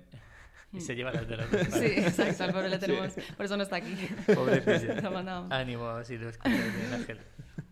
[0.73, 1.69] Y se lleva las de las Sí, dos.
[1.71, 2.07] Vale.
[2.07, 3.93] exacto, al pobre le tenemos, por eso no está aquí.
[4.33, 4.63] Pobre.
[5.49, 7.17] Ánimo, si lo escuchas, Miguel Ángel.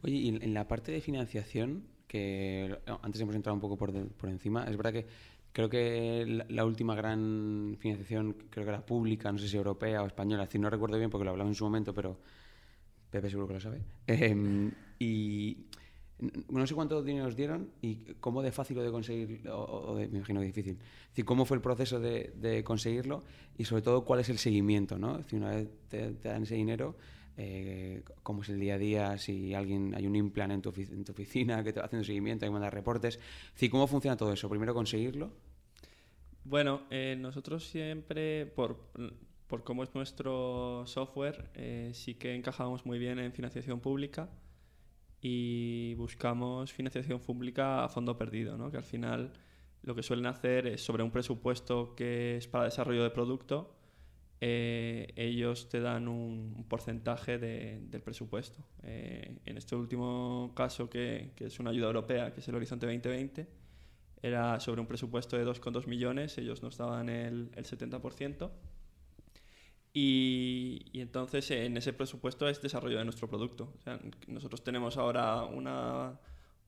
[0.04, 4.06] Oye, y en la parte de financiación, que antes hemos entrado un poco por, de-
[4.06, 5.08] por encima, es verdad que
[5.54, 10.04] creo que la, la última gran financiación, creo que era pública, no sé si europea
[10.04, 12.20] o española, es decir, no recuerdo bien porque lo hablaba en su momento, pero
[13.10, 13.82] Pepe seguro que lo sabe.
[14.08, 15.58] Em, y
[16.50, 20.18] no sé cuánto dinero os dieron y cómo de fácil o de conseguir, o, me
[20.18, 20.78] imagino difícil.
[21.16, 23.24] Es cómo fue el proceso de, conseguirlo
[23.58, 25.20] y sobre todo cuál es el seguimiento, ¿no?
[25.20, 26.96] Es una vez te, dan ese dinero,
[27.38, 31.06] eh, cómo es el día a día, si alguien hay un implant en tu, en
[31.06, 33.20] tu oficina que te va haciendo seguimiento, hay que mandar reportes.
[33.58, 34.50] Es cómo funciona todo eso.
[34.50, 35.32] Primero conseguirlo.
[36.44, 38.92] Bueno, eh, nosotros siempre, por,
[39.48, 44.30] por cómo es nuestro software, eh, sí que encajamos muy bien en financiación pública
[45.22, 48.72] y buscamos financiación pública a fondo perdido, ¿no?
[48.72, 49.34] que al final
[49.84, 53.76] lo que suelen hacer es sobre un presupuesto que es para desarrollo de producto,
[54.42, 58.64] eh, ellos te dan un, porcentaje de- del presupuesto.
[58.84, 62.86] Eh, en este último caso, que, que es una ayuda europea, que es el Horizonte
[62.86, 63.48] 2020,
[64.22, 68.50] era sobre un presupuesto de 2,2 millones, ellos nos daban el, el 70%.
[69.94, 73.74] Y, y entonces en ese presupuesto es desarrollo de nuestro producto.
[73.78, 76.20] O sea, nosotros tenemos ahora una,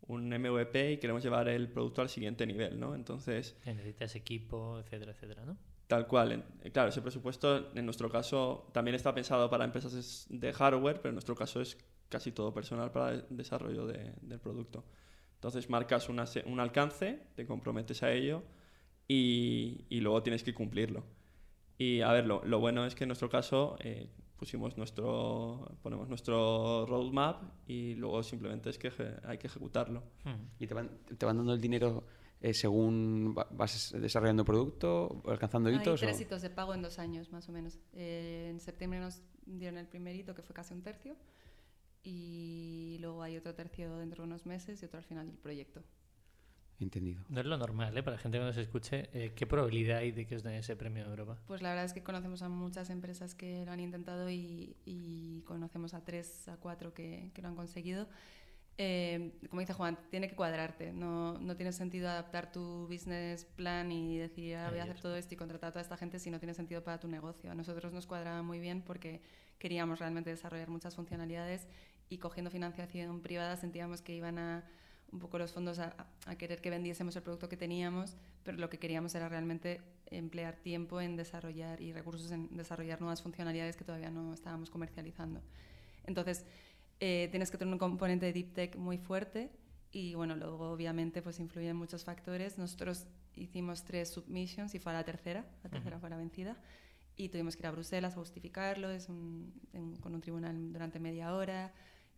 [0.07, 2.95] un MVP y queremos llevar el producto al siguiente nivel, ¿no?
[2.95, 5.57] Entonces, Necesitas equipo, etcétera, etcétera, ¿no?
[5.87, 6.43] Tal cual.
[6.73, 11.09] Claro, ese presupuesto en nuestro caso también está pensado para empresas es- de hardware, pero
[11.09, 11.77] en nuestro caso es
[12.09, 14.83] casi todo personal para el desarrollo de- del producto.
[15.35, 18.43] Entonces marcas una un alcance, te comprometes a ello
[19.07, 21.03] y, y luego tienes que cumplirlo.
[21.81, 24.07] Y a ver, lo, lo bueno es que en nuestro caso eh,
[24.37, 28.91] pusimos nuestro, ponemos nuestro roadmap y luego simplemente es que
[29.23, 30.03] hay que ejecutarlo.
[30.23, 30.45] Hmm.
[30.59, 32.03] ¿Y te van, te van dando el dinero
[32.39, 35.99] eh, según va- vas desarrollando producto, alcanzando Hay hitos?
[36.01, 37.79] tres o- hitos de pago en dos años, más o menos.
[37.93, 41.15] Eh, en septiembre nos dieron el primer hito, que fue casi un tercio,
[42.03, 45.81] y luego hay otro tercio dentro de unos meses y otro al final del proyecto.
[46.81, 47.23] Entendido.
[47.29, 48.01] No es lo normal, ¿eh?
[48.03, 50.75] Para la gente que nos escuche, eh, ¿qué probabilidad hay de que os den ese
[50.75, 51.37] premio de Europa?
[51.45, 55.41] Pues la verdad es que conocemos a muchas empresas que lo han intentado y, y
[55.45, 58.07] conocemos a tres, a cuatro que, que lo han conseguido.
[58.77, 60.91] Eh, como dice Juan, tiene que cuadrarte.
[60.91, 65.15] No, no tiene sentido adaptar tu business plan y decir, "Ah, voy a hacer todo
[65.15, 67.51] esto y contratar a toda esta gente si no tiene sentido para tu negocio.
[67.51, 69.21] A nosotros nos cuadraba muy bien porque
[69.59, 71.67] queríamos realmente desarrollar muchas funcionalidades
[72.09, 74.63] y cogiendo financiación privada sentíamos que iban a
[75.11, 75.93] un poco los fondos a,
[76.25, 80.55] a querer que vendiésemos el producto que teníamos, pero lo que queríamos era realmente emplear
[80.55, 85.41] tiempo en desarrollar y recursos en desarrollar nuevas funcionalidades que todavía no estábamos comercializando.
[86.05, 86.45] Entonces,
[86.99, 89.51] eh, tienes que tener un componente de deep tech muy fuerte
[89.91, 92.57] y bueno, luego obviamente pues influyen muchos factores.
[92.57, 93.05] Nosotros
[93.35, 96.55] hicimos tres submissions y fue a la tercera, la tercera fue la vencida
[97.17, 100.99] y tuvimos que ir a Bruselas a justificarlo, es un- en- con un tribunal durante
[100.99, 101.73] media hora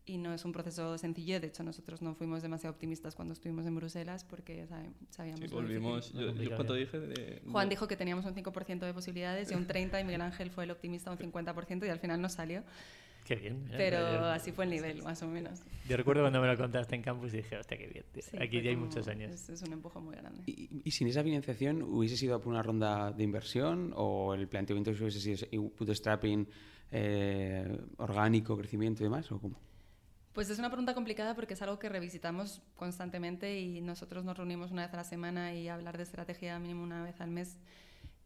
[0.05, 1.39] y no es un proceso sencillo.
[1.39, 4.65] De hecho, nosotros no fuimos demasiado optimistas cuando estuvimos en Bruselas porque
[5.09, 6.11] sabíamos Sí, volvimos.
[6.13, 6.99] Yo, yo ¿Cuánto dije?
[6.99, 10.49] De- Juan dijo que teníamos un 5% de posibilidades y un 30% y Miguel Ángel
[10.51, 12.63] fue el optimista un 50% y al final no salió.
[13.25, 13.63] Qué bien.
[13.63, 15.61] mira, Pero yo- así fue el nivel, más o menos.
[15.87, 18.03] Yo recuerdo cuando me lo contaste en campus y dije, hostia, qué bien.
[18.11, 18.21] tío.
[18.21, 19.31] Sí, Aquí ya hay como- muchos años.
[19.31, 20.43] Es, es un empujón muy grande.
[20.45, 24.91] ¿Y, y sin esa financiación hubiese sido por una ronda de inversión o el planteamiento
[24.91, 25.47] hubiese sido
[25.79, 26.45] bootstrapping,
[26.91, 29.31] eh, orgánico, crecimiento y demás?
[29.31, 29.57] ¿o cómo?
[30.33, 34.71] Pues es una pregunta complicada porque es algo que revisitamos constantemente y nosotros nos reunimos
[34.71, 37.55] una vez a la semana y hablar de estrategia mínimo una vez al mes.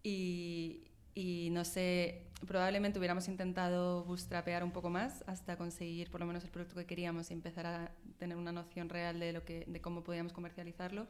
[0.03, 6.45] Y, no sé, probablemente hubiéramos intentado bootstrapear un poco más hasta conseguir por lo menos
[6.45, 9.81] el producto que queríamos y empezar a tener una noción real de, lo que, de
[9.81, 11.07] cómo podíamos comercializarlo.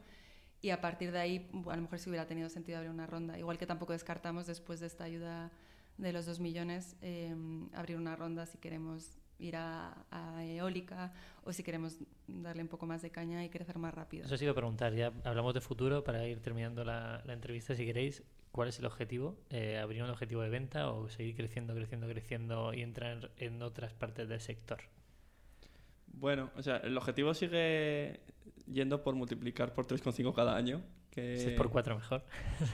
[0.62, 3.38] Y a partir de ahí, a lo mejor sí hubiera tenido sentido abrir una ronda.
[3.38, 5.52] Igual que tampoco descartamos después de esta ayuda
[5.96, 7.36] de los dos millones, eh,
[7.72, 11.12] abrir una ronda si queremos ir a, a, eólica
[11.44, 14.24] o si queremos darle un poco más de caña y crecer más rápido.
[14.24, 17.84] Eso ha sido preguntar, ya hablamos de futuro para ir terminando la, la entrevista si
[17.84, 18.22] queréis.
[18.50, 19.36] ¿Cuál es el objetivo?
[19.50, 23.92] Eh, ¿Abrir un objetivo de venta o seguir creciendo, creciendo, creciendo y entrar en otras
[23.92, 24.80] partes del sector?
[26.06, 28.20] Bueno, o sea, el objetivo sigue
[28.66, 30.82] yendo por multiplicar por 3,5 cada año.
[31.20, 31.38] Que...
[31.38, 32.22] Si es por 4 mejor.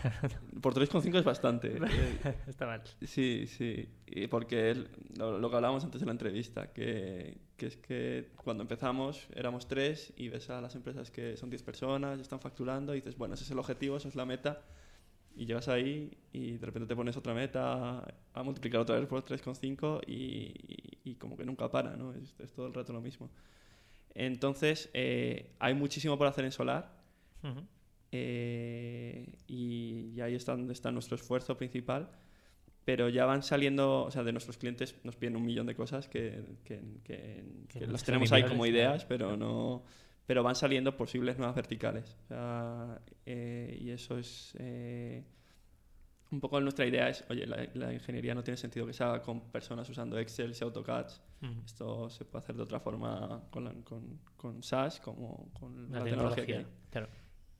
[0.60, 1.78] por 3,5 es bastante.
[2.46, 2.82] Está mal.
[3.02, 3.88] Sí, sí.
[4.06, 4.78] Y porque es
[5.16, 9.66] lo, lo, que hablábamos antes de la entrevista, que, que, es que cuando empezamos éramos
[9.66, 13.34] 3 y ves a las empresas que son 10 personas, están facturando y dices, bueno,
[13.34, 14.62] ese es el objetivo, esa es la meta
[15.36, 19.24] y llegas ahí y de repente te pones otra meta a multiplicar otra vez por
[19.24, 22.12] 3,5 y, y, y, como que nunca para, ¿no?
[22.14, 23.30] Es, es, todo el rato lo mismo.
[24.14, 26.92] Entonces, eh, hay muchísimo por hacer en solar
[27.42, 27.66] uh -huh.
[28.16, 32.10] Eh, y, y, ahí está donde está nuestro esfuerzo principal.
[32.84, 36.06] Pero ya van saliendo, o sea, de nuestros clientes nos piden un millón de cosas
[36.06, 39.84] que, que, que, que las tenemos ahí como ideas, pero no
[40.26, 42.16] pero van saliendo posibles nuevas verticales.
[42.24, 45.22] O sea, eh, y eso es eh,
[46.30, 49.20] un poco nuestra idea es, oye, la, la, ingeniería no tiene sentido que se haga
[49.22, 51.08] con personas usando Excel y AutoCAD.
[51.66, 55.98] Esto se puede hacer de otra forma con, la, con, con SAS, como con la,
[55.98, 56.46] la tecnología.
[56.46, 56.72] tecnología.
[56.90, 57.08] Claro.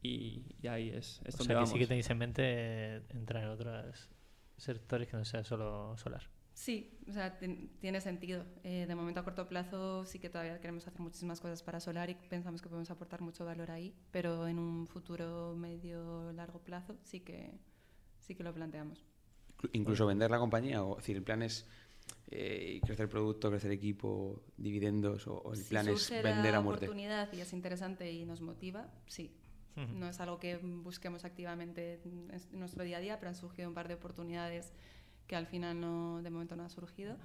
[0.04, 1.70] Y, y, ahí es, es o donde sea, vamos.
[1.70, 4.10] que sí que tenéis en mente entrar en otros
[4.58, 6.30] sectores que no sea solo solar.
[6.52, 7.38] Sí, o sea,
[7.80, 8.44] tiene sentido.
[8.62, 12.10] Eh, de momento a corto plazo sí que todavía queremos hacer muchísimas cosas para solar
[12.10, 16.96] y pensamos que podemos aportar mucho valor ahí, pero en un futuro medio largo plazo
[17.02, 17.58] sí que
[18.20, 19.04] sí que lo planteamos.
[19.72, 21.66] Incluso vender la compañía, o decir, el plan es
[22.30, 26.58] eh, crecer producto, crecer equipo, dividendos, o, o el si plan es surge vender la
[26.58, 26.84] a muerte.
[26.86, 29.34] oportunidad y es interesante y nos motiva, sí.
[29.76, 29.94] Uh -huh.
[29.94, 33.74] No es algo que busquemos activamente en nuestro día a día, pero han surgido un
[33.74, 34.72] par de oportunidades
[35.26, 37.16] que al final no, de momento no ha surgido,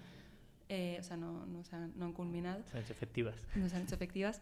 [0.70, 2.64] eh, o sea, no, no, se han, no han culminado.
[2.66, 3.36] Se han hecho efectivas.
[3.56, 4.42] No se han hecho efectivas,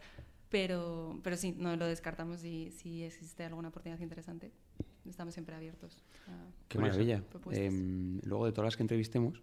[0.49, 4.51] pero, pero sí, no lo descartamos y si existe alguna oportunidad interesante,
[5.05, 6.03] estamos siempre abiertos.
[6.27, 7.23] A Qué maravilla.
[7.51, 9.41] Eh, luego de todas las que entrevistemos,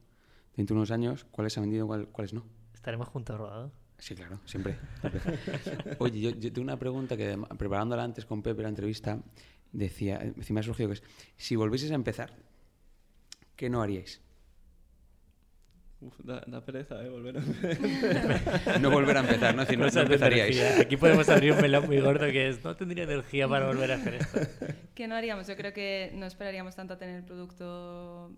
[0.57, 2.45] dentro de unos años, ¿cuáles han vendido, cuál, cuáles no?
[2.75, 3.73] Estaremos juntos rodado.
[4.05, 4.77] Sí, claro, siempre.
[5.99, 9.19] Oye, yo, yo, tengo una pregunta que preparándola antes con Pepe la entrevista,
[9.73, 11.03] decía, me ha surgido que es,
[11.39, 12.37] si volvieses a empezar,
[13.57, 14.21] ¿qué no haríais?
[16.03, 17.09] Uf, da, da, pereza, ¿eh?
[17.09, 19.63] Volver a No volver a empezar, ¿no?
[19.63, 20.81] Es decir, no, no empezaríais.
[20.81, 23.95] Aquí podemos abrir un melón muy gordo que es, no tendría energía para volver a
[23.95, 24.39] hacer esto.
[24.95, 25.47] ¿Qué no haríamos?
[25.47, 28.37] Yo creo que no esperaríamos tanto a tener el producto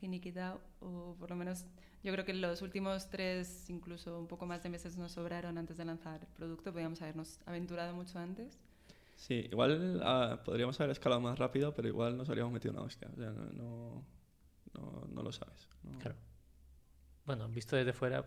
[0.00, 1.66] finiquitado, o por lo menos
[2.06, 5.76] yo creo que los últimos tres, incluso un poco más de meses nos sobraron antes
[5.76, 6.70] de lanzar el producto.
[6.70, 8.60] Podríamos habernos aventurado mucho antes.
[9.16, 13.08] Sí, igual uh, podríamos haber escalado más rápido, pero igual nos habríamos metido una hostia.
[13.12, 14.04] O sea, no, no,
[14.74, 15.68] no, no lo sabes.
[15.82, 15.98] No.
[15.98, 16.14] Claro.
[17.24, 18.24] Bueno, visto desde fuera,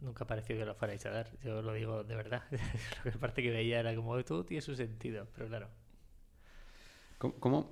[0.00, 1.38] nunca pareció que lo fuerais a dar.
[1.40, 2.44] Yo lo digo de verdad.
[3.04, 5.68] lo que parte que veía era como todo tiene su sentido, pero claro.
[7.18, 7.68] ¿Cómo, cómo,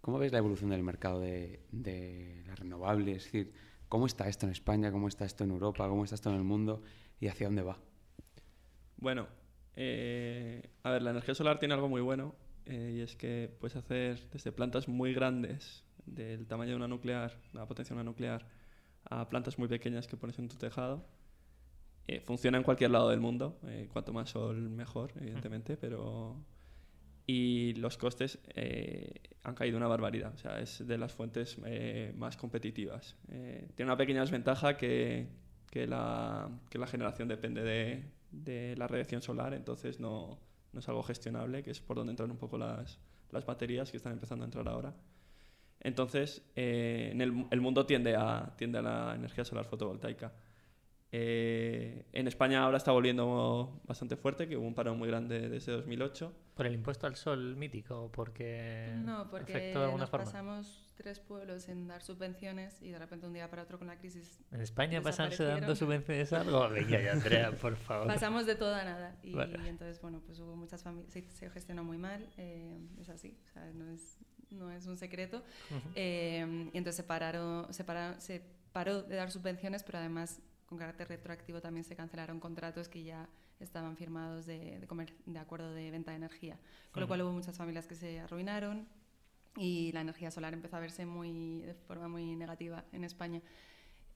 [0.00, 3.18] cómo ves la evolución del mercado de, de las renovables?
[3.18, 4.90] Es decir, ¿cómo está esto en España?
[4.90, 5.86] ¿Cómo está esto en Europa?
[5.86, 6.82] ¿Cómo está esto en el mundo?
[7.20, 7.76] ¿Y hacia dónde va?
[8.96, 9.26] Bueno,
[9.76, 12.34] eh, a ver, la energía solar tiene algo muy bueno
[12.64, 17.36] eh, y es que puedes hacer desde plantas muy grandes del tamaño de una nuclear,
[17.52, 18.46] la potencia de una nuclear,
[19.04, 21.04] a plantas muy pequeñas que pones en tu tejado.
[22.06, 26.36] Eh, funciona en cualquier lado del mundo, eh, cuanto más sol mejor, evidentemente, pero...
[27.32, 29.12] Y los costes eh,
[29.44, 31.58] han caído una barbaridad, o sea, es de las fuentes
[32.16, 33.16] más competitivas.
[33.28, 35.28] tiene una pequeña desventaja que,
[35.70, 40.38] que, la, que la generación depende de, de la radiación solar, entonces no,
[40.72, 42.98] no, es algo gestionable, que es por donde entran un poco las,
[43.30, 44.94] las baterías que están empezando a entrar ahora.
[45.80, 50.32] Entonces, eh, en el, el, mundo tiende a, tiende a la energía solar fotovoltaica.
[51.12, 55.72] Eh, en España ahora está volviendo bastante fuerte, que hubo un parón muy grande desde
[55.72, 56.32] 2008.
[56.54, 60.24] ¿Por el impuesto al sol mítico porque No, porque afectó de alguna nos forma?
[60.26, 63.96] pasamos tres pueblos en dar subvenciones y de repente un día para otro con la
[63.96, 66.68] crisis ¿En España pasarse dando subvenciones a algo?
[66.70, 68.06] Venga ya, Andrea, por favor.
[68.06, 69.16] Pasamos de todo a nada.
[69.22, 69.58] Y, Vale.
[69.64, 73.36] y entonces, bueno, pues hubo muchas familias, se, se gestionó muy mal, eh, es así,
[73.48, 74.18] o sea, no es,
[74.50, 75.38] no es un secreto.
[75.70, 75.88] Ujú.
[75.96, 78.42] Eh, y entonces se, pararon, se, pararon, se
[78.72, 80.40] paró de dar subvenciones, pero además
[80.70, 85.38] con carácter retroactivo también se cancelaron contratos que ya estaban firmados de, de, comer- de
[85.40, 86.58] acuerdo de venta de energía.
[86.92, 88.86] Con lo cual hubo muchas familias que se arruinaron
[89.56, 93.42] y la energía solar empezó a verse muy, de forma muy negativa en España.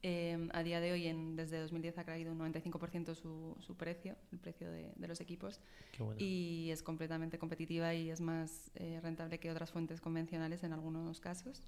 [0.05, 4.15] Eh, a día de hoy, en, desde 2010 ha caído un 95% su, su precio,
[4.33, 5.61] el precio de, de los equipos,
[5.99, 6.15] bueno.
[6.21, 11.19] y es completamente competitiva y es más eh, rentable que otras fuentes convencionales en algunos
[11.21, 11.63] casos.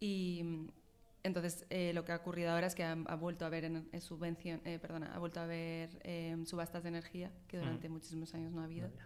[0.00, 0.42] Y
[1.24, 3.88] entonces eh, lo que ha ocurrido ahora es que ha, ha vuelto a haber en,
[3.90, 8.32] en subvención, eh, perdona, ha vuelto a haber eh, subastas de energía que durante muchísimos
[8.34, 8.88] años no ha habido.
[8.88, 9.02] Vale.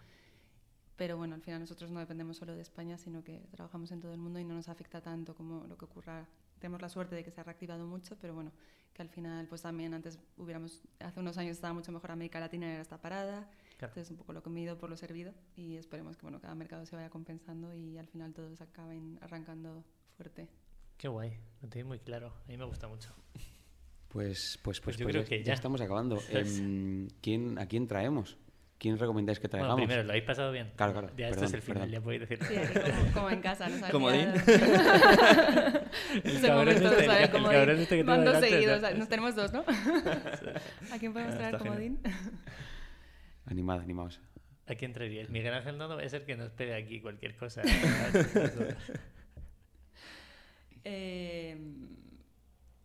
[0.96, 4.12] Pero bueno, al final nosotros no dependemos solo de España, sino que trabajamos en todo
[4.12, 6.26] el mundo y no nos afecta tanto como lo que ocurra.
[6.58, 8.50] Tenemos la suerte de que se ha reactivado mucho, pero bueno,
[8.92, 12.66] que al final, pues también antes hubiéramos, hace unos años estaba mucho mejor América Latina
[12.66, 13.48] y ahora está parada.
[13.76, 13.92] Claro.
[13.92, 16.96] Entonces, un poco lo comido por lo servido y esperemos que bueno, cada mercado se
[16.96, 19.84] vaya compensando y al final todos acaben arrancando
[20.16, 20.48] fuerte.
[20.98, 22.34] Qué guay, lo tenéis muy claro.
[22.44, 23.14] A mí me gusta mucho.
[24.08, 25.52] Pues, pues, pues, Pues yo pues creo ya, que ya ya.
[25.54, 26.20] estamos acabando.
[26.30, 28.36] Em, ¿quién, ¿A quién traemos?
[28.78, 29.80] ¿Quién recomendáis que Bueno, traigamos?
[29.86, 30.70] primero, ¿lo habéis pasado bien?
[30.76, 31.92] Claro, claro, Ya, esto perdón, es el final, perdón.
[31.92, 32.46] ya podéis decirlo.
[32.46, 33.88] Sí, aquí como, como en casa, ¿no?
[33.90, 34.28] Comodín.
[34.28, 34.46] Es
[36.24, 37.52] El el cabrón momento de este, usar el el comodín.
[37.58, 38.98] cabrón este que Van tengo dos delante, seguidos, ¿no?
[38.98, 39.64] nos tenemos dos, ¿no?
[40.92, 41.58] ¿A quién podemos traer genial.
[41.58, 42.00] comodín?
[43.46, 44.20] Animad, animaos.
[44.68, 45.28] ¿A quién traeríais?
[45.30, 47.62] Miguel Ángel Nodo es el que nos pide aquí cualquier cosa.
[50.84, 51.56] Eh,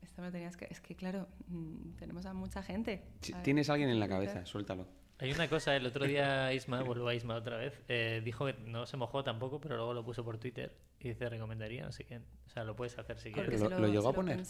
[0.01, 0.67] esto me tenías que...
[0.69, 3.03] Es que, claro, mm, tenemos a mucha gente.
[3.33, 4.47] A tienes a alguien en la ¿qué cabeza, tal?
[4.47, 4.87] suéltalo.
[5.19, 8.53] Hay una cosa, el otro día Isma, vuelvo a Isma otra vez, eh, dijo que
[8.53, 12.03] no se mojó tampoco, pero luego lo puso por Twitter y dice recomendaría, no sé
[12.03, 12.25] quién.
[12.45, 13.59] O sea, lo puedes hacer si quieres.
[13.61, 14.41] Lo- lo llegó a poner?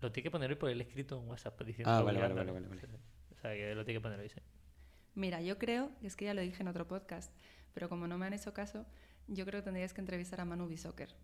[0.00, 2.52] Lo tiene que poner hoy por el escrito en WhatsApp diciendo Ah, vale, vale, vale,
[2.52, 2.82] vale, vale.
[3.36, 4.40] O sea, que lo tiene que poner hoy, sí.
[5.14, 7.32] Mira, yo creo, es que ya lo dije en otro podcast,
[7.74, 8.86] pero como no me han hecho caso,
[9.26, 11.14] yo creo que tendrías que entrevistar a Manu Bisoccer.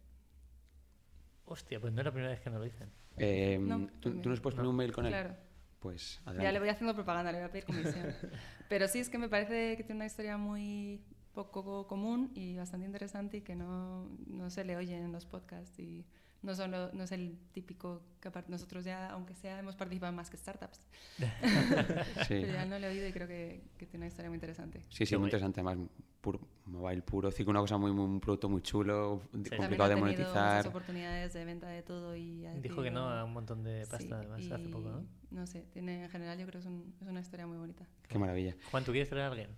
[1.46, 2.90] Hostia, pues no es la primera vez que nos lo dicen.
[3.16, 4.70] Em, No, ¿tú, pues tú nos puedes poner no.
[4.70, 5.12] un mail con él?
[5.12, 5.36] Claro.
[5.80, 6.58] Pues Ya le adelante.
[6.60, 8.06] voy haciendo propaganda, le voy a pedir comisión.
[8.68, 11.02] Pero sí, es que me parece que tiene una historia muy
[11.34, 15.78] poco común y bastante interesante y que no, no se le oye en los podcasts
[15.78, 16.06] y
[16.44, 20.16] no, son lo- no es el típico que nosotros ya, aunque sea, hemos participado en
[20.16, 20.80] más que startups.
[22.28, 24.36] Sí, Pero ya no lo he oído y creo que, que tiene una historia muy
[24.36, 24.80] interesante.
[24.88, 25.60] sí, sí, muy interesante.
[25.60, 25.88] Además,
[26.20, 27.30] puro, mobile puro.
[27.30, 30.34] Sí, que una cosa muy, muy, un producto muy chulo, También complicado de tenido muchas
[30.34, 30.68] monetizar.
[30.68, 34.08] oportunidades de venta de todo y Dijo que no a un montón de pasta, Sí,
[34.12, 35.04] además, hace poco, ¿no?
[35.30, 37.84] No sé, tiene, en general yo creo que es, un- es una historia muy bonita.
[38.08, 38.54] Qué maravilla.
[38.70, 39.50] Juan, ¿tú quieres traer a alguien?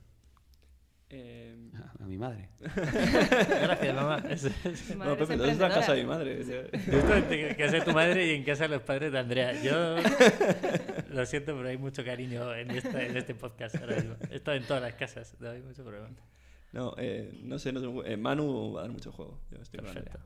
[1.09, 1.55] Eh,
[2.01, 2.49] A, a mi madre.
[2.61, 4.23] Gracias, mamá.
[4.29, 6.45] Eso es- no, madre es Pepe, ¿dónde está la casa de mi madre?
[6.45, 9.53] Yo estoy en casa de tu madre y en casa de los padres de Andrea.
[9.63, 9.97] Yo
[11.11, 14.15] lo siento, pero hay mucho cariño en, esta- en este podcast ahora mismo.
[14.31, 16.09] He estado en todas las casas, no hay mucho problema.
[16.73, 18.13] No, eh, no sé, no sé.
[18.13, 19.41] eh, Manu va a dar mucho juego.
[19.51, 20.19] Yo estoy Perfecto.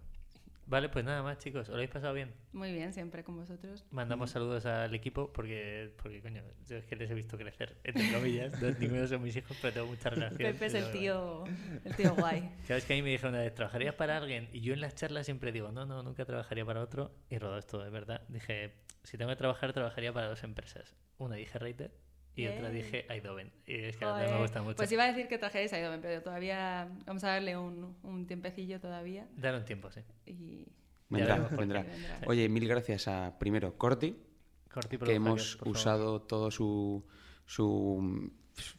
[0.70, 1.62] Vale, pues nada más, chicos.
[1.62, 2.32] ¿Os lo habéis pasado bien?
[2.52, 3.84] Muy bien, siempre con vosotros.
[3.90, 8.12] Mandamos saludos al equipo porque, porque coño, yo es que les he visto crecer, entre
[8.12, 8.62] comillas.
[8.62, 10.52] No, ninguno son mis hijos, pero tengo mucha relación.
[10.52, 11.42] Pepe es el tío,
[11.84, 12.48] el tío guay.
[12.68, 14.48] Sabes que a mí me dijeron una vez, ¿trabajarías para alguien?
[14.52, 17.10] Y yo en las charlas siempre digo, no, no, nunca trabajaría para otro.
[17.28, 18.22] Y rodó esto, de verdad.
[18.28, 20.94] Dije, si tengo que trabajar, trabajaría para dos empresas.
[21.18, 21.90] Una dije Reiter
[22.36, 23.50] y otra dije Aidoven.
[23.66, 24.30] Y es que a mí Joder.
[24.34, 24.76] me gusta mucho.
[24.76, 28.26] Pues iba a decir que trajerais a Idomen, pero todavía vamos a darle un, un
[28.26, 30.00] tiempecillo todavía Dar un tiempo, sí.
[30.26, 30.66] y
[31.08, 31.82] Vendrá, vendrá.
[31.82, 32.20] vendrá.
[32.26, 37.04] Oye, mil gracias a, primero, Corti, que Hackers, hemos por usado todo su,
[37.46, 38.30] su,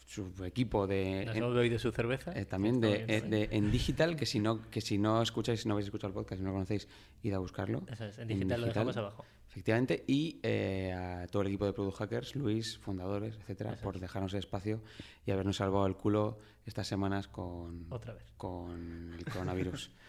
[0.08, 1.26] su equipo de...
[1.26, 2.32] Nos en- hemos bebido su cerveza.
[2.34, 3.28] eh, también de, bien, eh, sí.
[3.28, 6.14] de- en digital, que si no que si no escucháis, si no habéis escuchado el
[6.14, 6.88] podcast, si no lo conocéis,
[7.22, 7.84] id a buscarlo.
[7.92, 9.26] Eso es, en digital lo dejamos abajo.
[9.52, 14.32] Efectivamente, y eh, a todo el equipo de Product Hackers, Luis, fundadores, etcétera, por dejarnos
[14.34, 14.82] el espacio
[15.26, 18.24] y habernos salvado el culo estas semanas con, Otra vez.
[18.38, 19.92] con el coronavirus.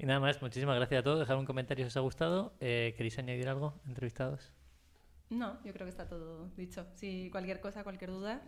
[0.00, 1.18] Y nada más, muchísimas gracias a todos.
[1.18, 2.54] Dejad un comentario si os ha gustado.
[2.60, 4.52] Eh, ¿Queréis añadir algo, entrevistados?
[5.28, 6.86] No, yo creo que está todo dicho.
[6.94, 8.40] Si cualquier cosa, cualquier duda,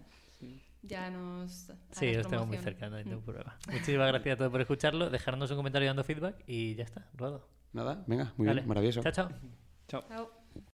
[0.83, 1.73] ya nos.
[1.91, 3.25] Sí, os tengo muy cerca, no hay ningún Mm.
[3.25, 3.59] problema.
[3.69, 5.11] Muchísimas gracias a todos por escucharlo.
[5.11, 7.49] Dejarnos un comentario dando feedback y ya está, ruedo.
[7.73, 8.61] Nada, venga, muy Vale.
[8.61, 9.03] bien, maravilloso.
[9.03, 9.29] Chao, chao.
[9.89, 10.05] Chao.
[10.09, 10.40] Chao.